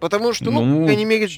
[0.00, 1.28] Потому что, ну, ну по крайней мере,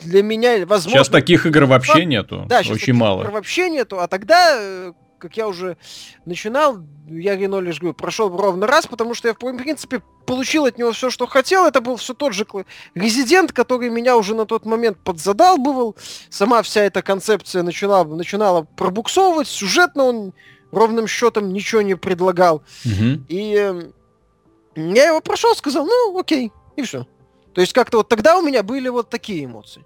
[0.00, 1.00] для меня, возможно...
[1.00, 3.24] Сейчас таких игр вообще нету, да, очень мало.
[3.24, 4.92] игр вообще нету, а тогда э,
[5.26, 5.76] как я уже
[6.24, 10.78] начинал, я Рено лишь говорю, прошел ровно раз, потому что я, в принципе, получил от
[10.78, 11.66] него все, что хотел.
[11.66, 12.46] Это был все тот же
[12.94, 15.96] резидент, который меня уже на тот момент подзадалбывал.
[16.30, 19.48] Сама вся эта концепция начала, начинала пробуксовывать.
[19.48, 20.32] Сюжетно он
[20.70, 22.62] ровным счетом ничего не предлагал.
[22.84, 23.24] Угу.
[23.28, 23.90] И э,
[24.76, 27.06] я его прошел, сказал, ну, окей, и все.
[27.52, 29.84] То есть как-то вот тогда у меня были вот такие эмоции.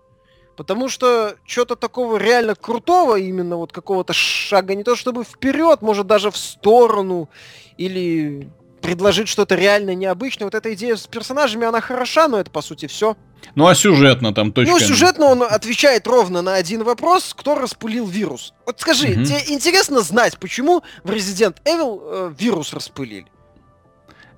[0.60, 6.06] Потому что что-то такого реально крутого, именно вот какого-то шага, не то чтобы вперед, может
[6.06, 7.30] даже в сторону,
[7.78, 8.50] или
[8.82, 10.44] предложить что-то реально необычное.
[10.44, 13.16] Вот эта идея с персонажами, она хороша, но это по сути все.
[13.54, 14.74] Ну а сюжетно там точно.
[14.74, 18.52] Ну, сюжетно он отвечает ровно на один вопрос, кто распылил вирус.
[18.66, 19.24] Вот скажи, угу.
[19.24, 23.28] тебе интересно знать, почему в Resident Evil э, вирус распылили?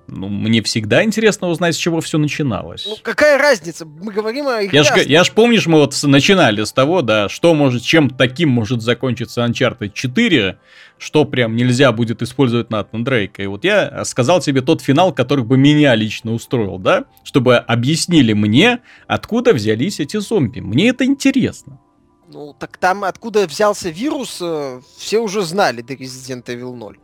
[0.07, 2.85] Ну, мне всегда интересно узнать, с чего все начиналось.
[2.85, 3.85] Ну, какая разница?
[3.85, 4.77] Мы говорим о игре.
[4.77, 8.49] Я ж, я ж помнишь, мы вот начинали с того, да, что может, чем таким
[8.49, 10.59] может закончиться Uncharted 4,
[10.97, 13.43] что прям нельзя будет использовать Натана Дрейка.
[13.43, 18.33] И вот я сказал тебе тот финал, который бы меня лично устроил, да, чтобы объяснили
[18.33, 20.59] мне, откуда взялись эти зомби.
[20.59, 21.79] Мне это интересно.
[22.27, 26.97] Ну, так там, откуда взялся вирус, э, все уже знали до Resident Evil 0.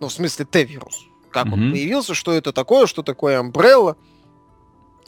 [0.00, 1.52] Ну, в смысле, Т-вирус как mm-hmm.
[1.52, 3.96] он появился, что это такое, что такое Umbrella,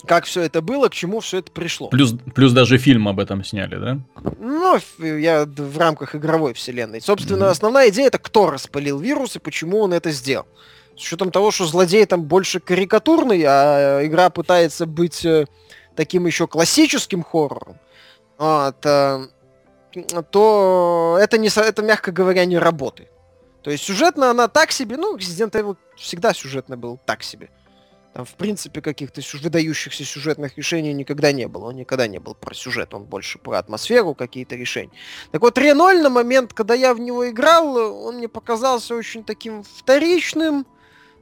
[0.05, 1.87] как все это было, к чему все это пришло.
[1.87, 3.97] Плюс, плюс даже фильм об этом сняли, да?
[4.39, 7.01] Ну, я в рамках игровой вселенной.
[7.01, 7.49] Собственно, mm-hmm.
[7.49, 10.45] основная идея это кто распылил вирус и почему он это сделал.
[10.97, 15.45] С учетом того, что злодей там больше карикатурный, а игра пытается быть э,
[15.95, 17.77] таким еще классическим хоррором,
[18.37, 19.27] вот, э,
[20.31, 23.11] то это, не, это, мягко говоря, не работает.
[23.63, 27.49] То есть сюжетно она так себе, ну, Resident Evil всегда сюжетно был так себе.
[28.13, 31.65] Там, в принципе, каких-то выдающихся сюжетных решений никогда не было.
[31.65, 34.91] Он никогда не был про сюжет, он больше про атмосферу, какие-то решения.
[35.31, 39.63] Так вот, 3.0 на момент, когда я в него играл, он мне показался очень таким
[39.63, 40.65] вторичным,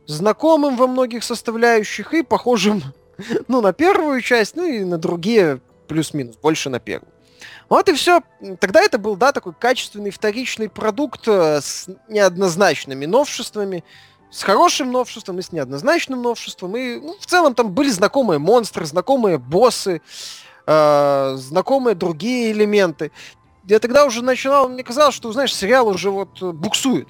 [0.06, 2.82] знакомым во многих составляющих и похожим,
[3.48, 7.12] ну, на первую часть, ну и на другие плюс-минус, больше на первую.
[7.68, 8.22] Вот и все.
[8.60, 13.84] Тогда это был, да, такой качественный вторичный продукт э, с неоднозначными новшествами,
[14.30, 16.76] с хорошим новшеством и с неоднозначным новшеством.
[16.76, 20.02] И ну, в целом там были знакомые монстры, знакомые боссы,
[20.68, 23.12] э, знакомые другие элементы.
[23.68, 27.08] Я тогда уже начинал, мне казалось, что, знаешь, сериал уже вот буксует.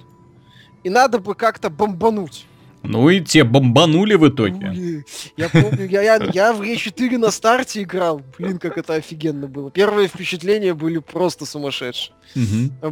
[0.84, 2.46] И надо бы как-то бомбануть.
[2.88, 5.04] Ну и те бомбанули в итоге.
[5.36, 8.22] Я помню, я, я, я в Е4 на старте играл.
[8.38, 9.70] Блин, как это офигенно было.
[9.70, 12.14] Первые впечатления были просто сумасшедшие.
[12.36, 12.86] Угу.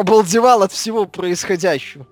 [0.00, 2.06] Обалдевал от всего происходящего.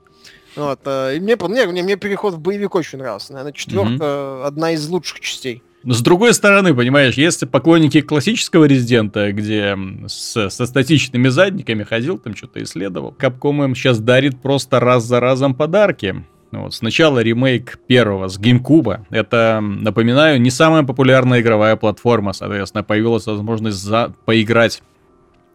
[0.57, 3.33] Вот, э, и мне, мне, мне переход в боевик очень нравился.
[3.33, 4.45] Наверное, четвертая угу.
[4.45, 5.63] одна из лучших частей.
[5.85, 9.77] Но с другой стороны, понимаешь, если поклонники классического Резидента, где
[10.07, 15.21] с, со статичными задниками ходил, там что-то исследовал, Капком им сейчас дарит просто раз за
[15.21, 16.25] разом подарки.
[16.53, 16.73] Вот.
[16.73, 19.01] Сначала ремейк первого с GameCube.
[19.11, 22.33] Это, напоминаю, не самая популярная игровая платформа.
[22.33, 24.15] Соответственно, появилась возможность за...
[24.25, 24.83] поиграть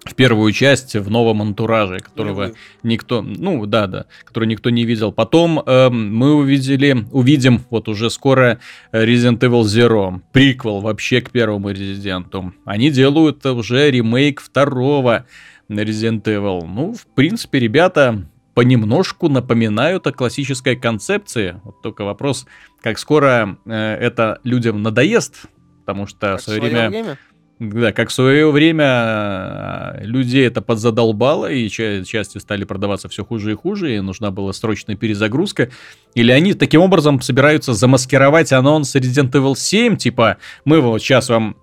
[0.05, 5.11] в первую часть в новом антураже, которого никто, ну да, да, который никто не видел.
[5.11, 8.59] Потом э, мы увидели, увидим вот уже скоро
[8.91, 12.53] Resident Evil Zero, приквел вообще к первому Резиденту.
[12.65, 15.25] Они делают уже ремейк второго
[15.69, 16.65] Resident Evil.
[16.65, 21.59] Ну, в принципе, ребята понемножку напоминают о классической концепции.
[21.63, 22.45] Вот только вопрос,
[22.81, 25.45] как скоро э, это людям надоест,
[25.85, 26.89] потому что как в свое время...
[26.89, 27.17] время?
[27.59, 33.51] Да, как в свое время э, людей это подзадолбало, и части стали продаваться все хуже
[33.51, 35.69] и хуже, и нужна была срочная перезагрузка.
[36.13, 41.57] Или они таким образом собираются замаскировать анонс Resident Evil 7, типа, мы вот сейчас вам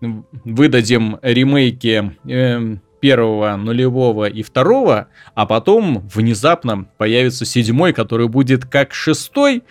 [0.44, 8.94] выдадим ремейки э, первого, нулевого и второго, а потом внезапно появится седьмой, который будет как
[8.94, 9.62] шестой.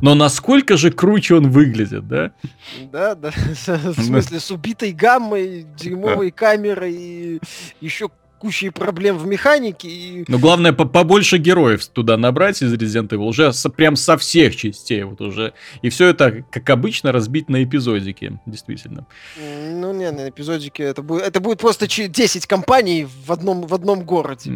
[0.00, 2.32] Но насколько же круче он выглядит, да?
[2.92, 3.30] Да, да.
[3.66, 7.40] В смысле, с убитой гаммой, дерьмовой камерой и
[7.80, 8.10] еще
[8.42, 9.88] кучей проблем в механике.
[9.88, 10.24] И...
[10.26, 14.56] Но главное, по побольше героев туда набрать из Resident Evil, уже со, прям со всех
[14.56, 15.54] частей вот уже.
[15.80, 19.06] И все это, как обычно, разбить на эпизодики, действительно.
[19.38, 24.04] Ну, не, на эпизодики это будет, это будет просто 10 компаний в одном, в одном
[24.04, 24.52] городе.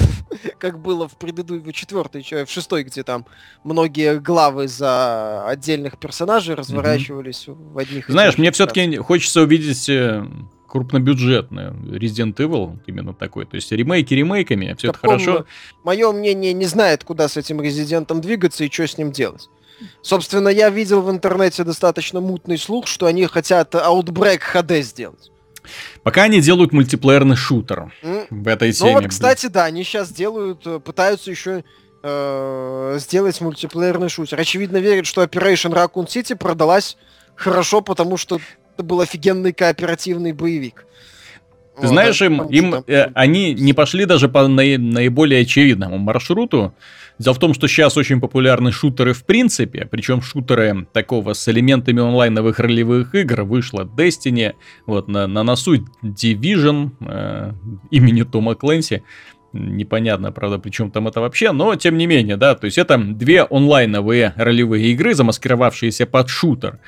[0.58, 3.26] Как было в предыдущей, четвертой, в шестой, где там
[3.64, 8.08] многие главы за отдельных персонажей разворачивались в одних...
[8.08, 9.90] Знаешь, мне все-таки хочется увидеть
[10.70, 13.44] крупнобюджетная Resident Evil, именно такой.
[13.44, 15.46] То есть ремейки ремейками, все это хорошо.
[15.84, 19.48] Мое мнение не знает, куда с этим резидентом двигаться и что с ним делать.
[20.02, 25.30] Собственно, я видел в интернете достаточно мутный слух, что они хотят Outbreak HD сделать.
[26.02, 28.26] Пока они делают мультиплеерный шутер mm.
[28.30, 28.92] в этой теме.
[28.92, 31.64] Ну вот, кстати, да, они сейчас делают, э, пытаются еще
[32.02, 34.40] э, сделать мультиплеерный шутер.
[34.40, 36.96] Очевидно, верят, что Operation Raccoon City продалась
[37.36, 38.40] хорошо, потому что
[38.80, 40.86] это был офигенный кооперативный боевик.
[41.76, 46.74] Ты вот, знаешь, им, им э, они не пошли даже по наи, наиболее очевидному маршруту.
[47.18, 52.00] Дело в том, что сейчас очень популярны шутеры в принципе, причем шутеры такого с элементами
[52.00, 53.42] онлайновых ролевых игр.
[53.42, 54.54] Вышла Destiny,
[54.86, 57.52] вот на, на носу Division э,
[57.90, 59.02] имени Тома Клэнси.
[59.52, 62.96] Непонятно, правда, при чем там это вообще, но тем не менее, да, то есть это
[62.96, 66.78] две онлайновые ролевые игры, замаскировавшиеся под шутер.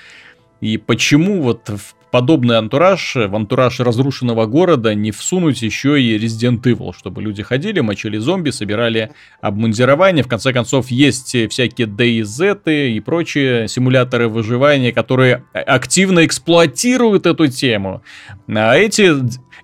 [0.62, 6.62] И почему вот в подобный антураж, в антураж разрушенного города не всунуть еще и Resident
[6.62, 9.10] Evil, чтобы люди ходили, мочили зомби, собирали
[9.40, 10.22] обмундирование.
[10.22, 18.02] В конце концов, есть всякие DayZ и прочие симуляторы выживания, которые активно эксплуатируют эту тему.
[18.46, 19.14] А эти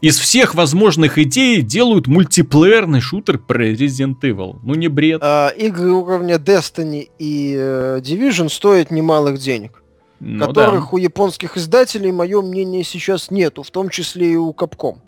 [0.01, 4.59] из всех возможных идей делают мультиплеерный шутер про Resident Evil.
[4.65, 5.21] Ну не бред.
[5.23, 9.83] А, игры уровня Destiny и э, Division стоят немалых денег
[10.21, 10.89] ну, которых да.
[10.93, 14.99] у японских издателей, мое мнение, сейчас нету, в том числе и у Capcom.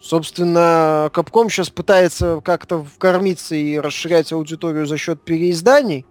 [0.00, 6.06] Собственно, Capcom сейчас пытается как-то вкормиться и расширять аудиторию за счет переизданий,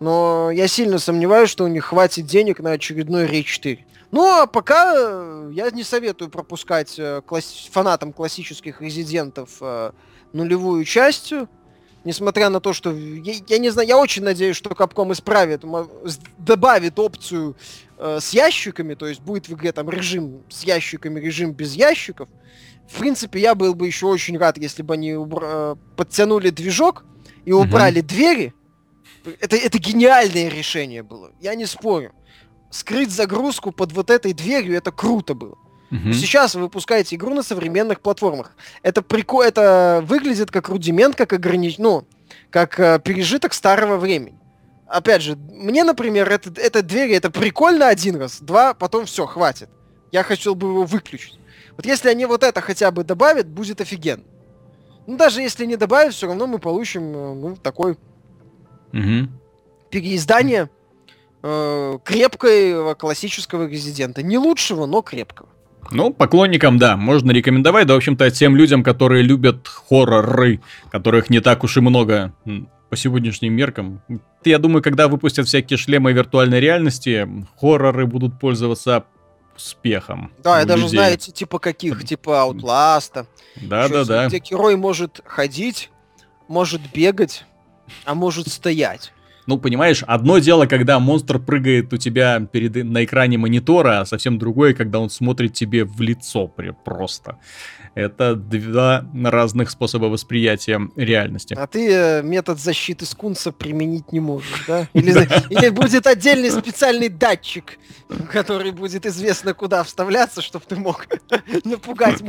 [0.00, 3.86] но я сильно сомневаюсь, что у них хватит денег на очередной Рей 4.
[4.12, 7.68] Ну, а пока э, я не советую пропускать э, класс...
[7.70, 9.92] фанатам классических резидентов э,
[10.32, 11.48] нулевую частью,
[12.04, 15.62] несмотря на то, что я, я не знаю, я очень надеюсь, что Capcom исправит,
[16.38, 17.56] добавит опцию
[17.98, 22.28] э, с ящиками, то есть будет в игре там режим с ящиками, режим без ящиков.
[22.88, 27.04] В принципе, я был бы еще очень рад, если бы они убра- э, подтянули движок
[27.44, 28.08] и убрали угу.
[28.08, 28.54] двери.
[29.40, 32.12] Это, это гениальное решение было, я не спорю.
[32.70, 35.58] Скрыть загрузку под вот этой дверью, это круто было.
[35.92, 36.14] Угу.
[36.14, 38.52] Сейчас вы выпускаете игру на современных платформах.
[38.82, 41.76] Это прикольно, это выглядит как рудимент, как огранич...
[41.76, 42.06] ну,
[42.50, 44.38] как э, пережиток старого времени.
[44.86, 49.68] Опять же, мне, например, это, эта дверь, это прикольно один раз, два, потом все, хватит.
[50.12, 51.38] Я хотел бы его выключить.
[51.76, 54.24] Вот если они вот это хотя бы добавят, будет офигенно.
[55.06, 57.92] Ну, даже если не добавят, все равно мы получим, э, ну, такой
[58.92, 59.28] угу.
[59.90, 60.70] переиздание
[61.42, 64.22] э, крепкого классического резидента.
[64.22, 65.50] Не лучшего, но крепкого.
[65.90, 67.86] Ну, поклонникам, да, можно рекомендовать.
[67.86, 70.60] Да, в общем-то, тем людям, которые любят хорроры,
[70.90, 72.32] которых не так уж и много
[72.88, 74.02] по сегодняшним меркам.
[74.44, 77.28] Я думаю, когда выпустят всякие шлемы виртуальной реальности,
[77.58, 79.04] хорроры будут пользоваться
[79.56, 80.30] успехом.
[80.42, 83.26] Да, я даже знаете, типа каких, типа Outlast.
[83.56, 84.26] Да, да, да.
[84.26, 85.90] Где герой может ходить,
[86.48, 87.44] может бегать,
[88.04, 89.12] а может стоять.
[89.46, 94.38] Ну, понимаешь, одно дело, когда монстр прыгает у тебя перед, на экране монитора, а совсем
[94.38, 96.46] другое, когда он смотрит тебе в лицо
[96.84, 97.38] просто.
[97.94, 101.54] Это два разных способа восприятия реальности.
[101.54, 104.88] А ты э, метод защиты скунса применить не можешь, да?
[104.94, 105.12] Или,
[105.50, 107.78] или будет отдельный специальный датчик,
[108.32, 111.06] который будет известно куда вставляться, чтобы ты мог
[111.64, 112.22] напугать.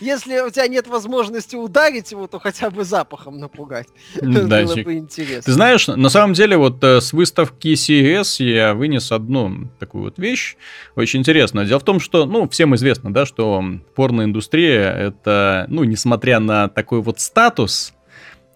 [0.00, 3.88] Если у тебя нет возможности ударить его, то хотя бы запахом напугать.
[4.20, 4.76] Датчик.
[4.76, 5.42] Было бы интересно.
[5.42, 10.18] Ты знаешь, на самом деле, вот э, с выставки CES я вынес одну такую вот
[10.18, 10.56] вещь,
[10.96, 11.66] очень интересную.
[11.66, 13.62] Дело в том, что, ну, всем известно, да, что
[13.94, 17.94] порноиндустрия, это, ну, несмотря на такой вот статус,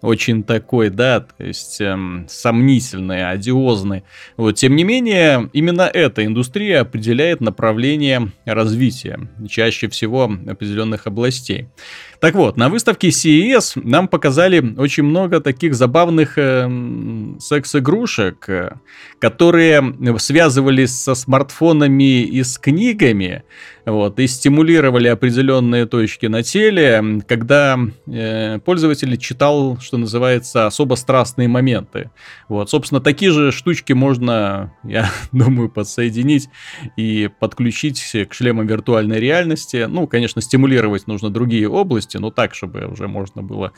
[0.03, 4.03] очень такой, да, то есть эм, сомнительный, одиозный.
[4.35, 9.17] Вот, тем не менее, именно эта индустрия определяет направление развития,
[9.47, 11.69] чаще всего определенных областей.
[12.23, 16.69] Так вот, на выставке CES нам показали очень много таких забавных э,
[17.37, 18.75] секс-игрушек, э,
[19.19, 23.43] которые связывались со смартфонами и с книгами,
[23.85, 31.49] вот, и стимулировали определенные точки на теле, когда э, пользователь читал, что называется, особо страстные
[31.49, 32.09] моменты.
[32.47, 36.47] Вот, собственно, такие же штучки можно, я думаю, подсоединить
[36.95, 39.85] и подключить к шлемам виртуальной реальности.
[39.89, 43.71] Ну, конечно, стимулировать нужно другие области, области, ну так, чтобы уже можно было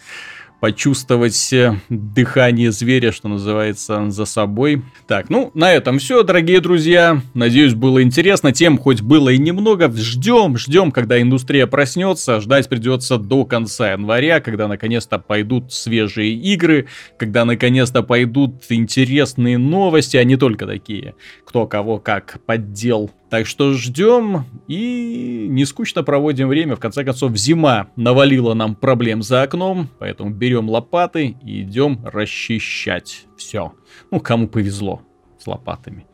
[0.61, 4.81] почувствовать э, дыхание зверя, что называется, за собой.
[5.05, 7.21] Так, ну, на этом все, дорогие друзья.
[7.33, 8.51] Надеюсь, было интересно.
[8.51, 9.91] Тем хоть было и немного.
[9.91, 12.39] Ждем, ждем, когда индустрия проснется.
[12.39, 20.17] Ждать придется до конца января, когда наконец-то пойдут свежие игры, когда наконец-то пойдут интересные новости,
[20.17, 21.15] а не только такие,
[21.45, 26.75] кто кого как поддел так что ждем и не скучно проводим время.
[26.75, 33.25] В конце концов, зима навалила нам проблем за окном, поэтому берем лопаты и идем расчищать
[33.37, 33.73] все.
[34.11, 35.01] Ну, кому повезло
[35.39, 36.05] с лопатами.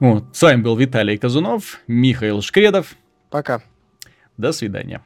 [0.00, 0.24] Вот.
[0.32, 2.96] С вами был Виталий Казунов, Михаил Шкредов.
[3.30, 3.62] Пока.
[4.36, 5.02] До свидания.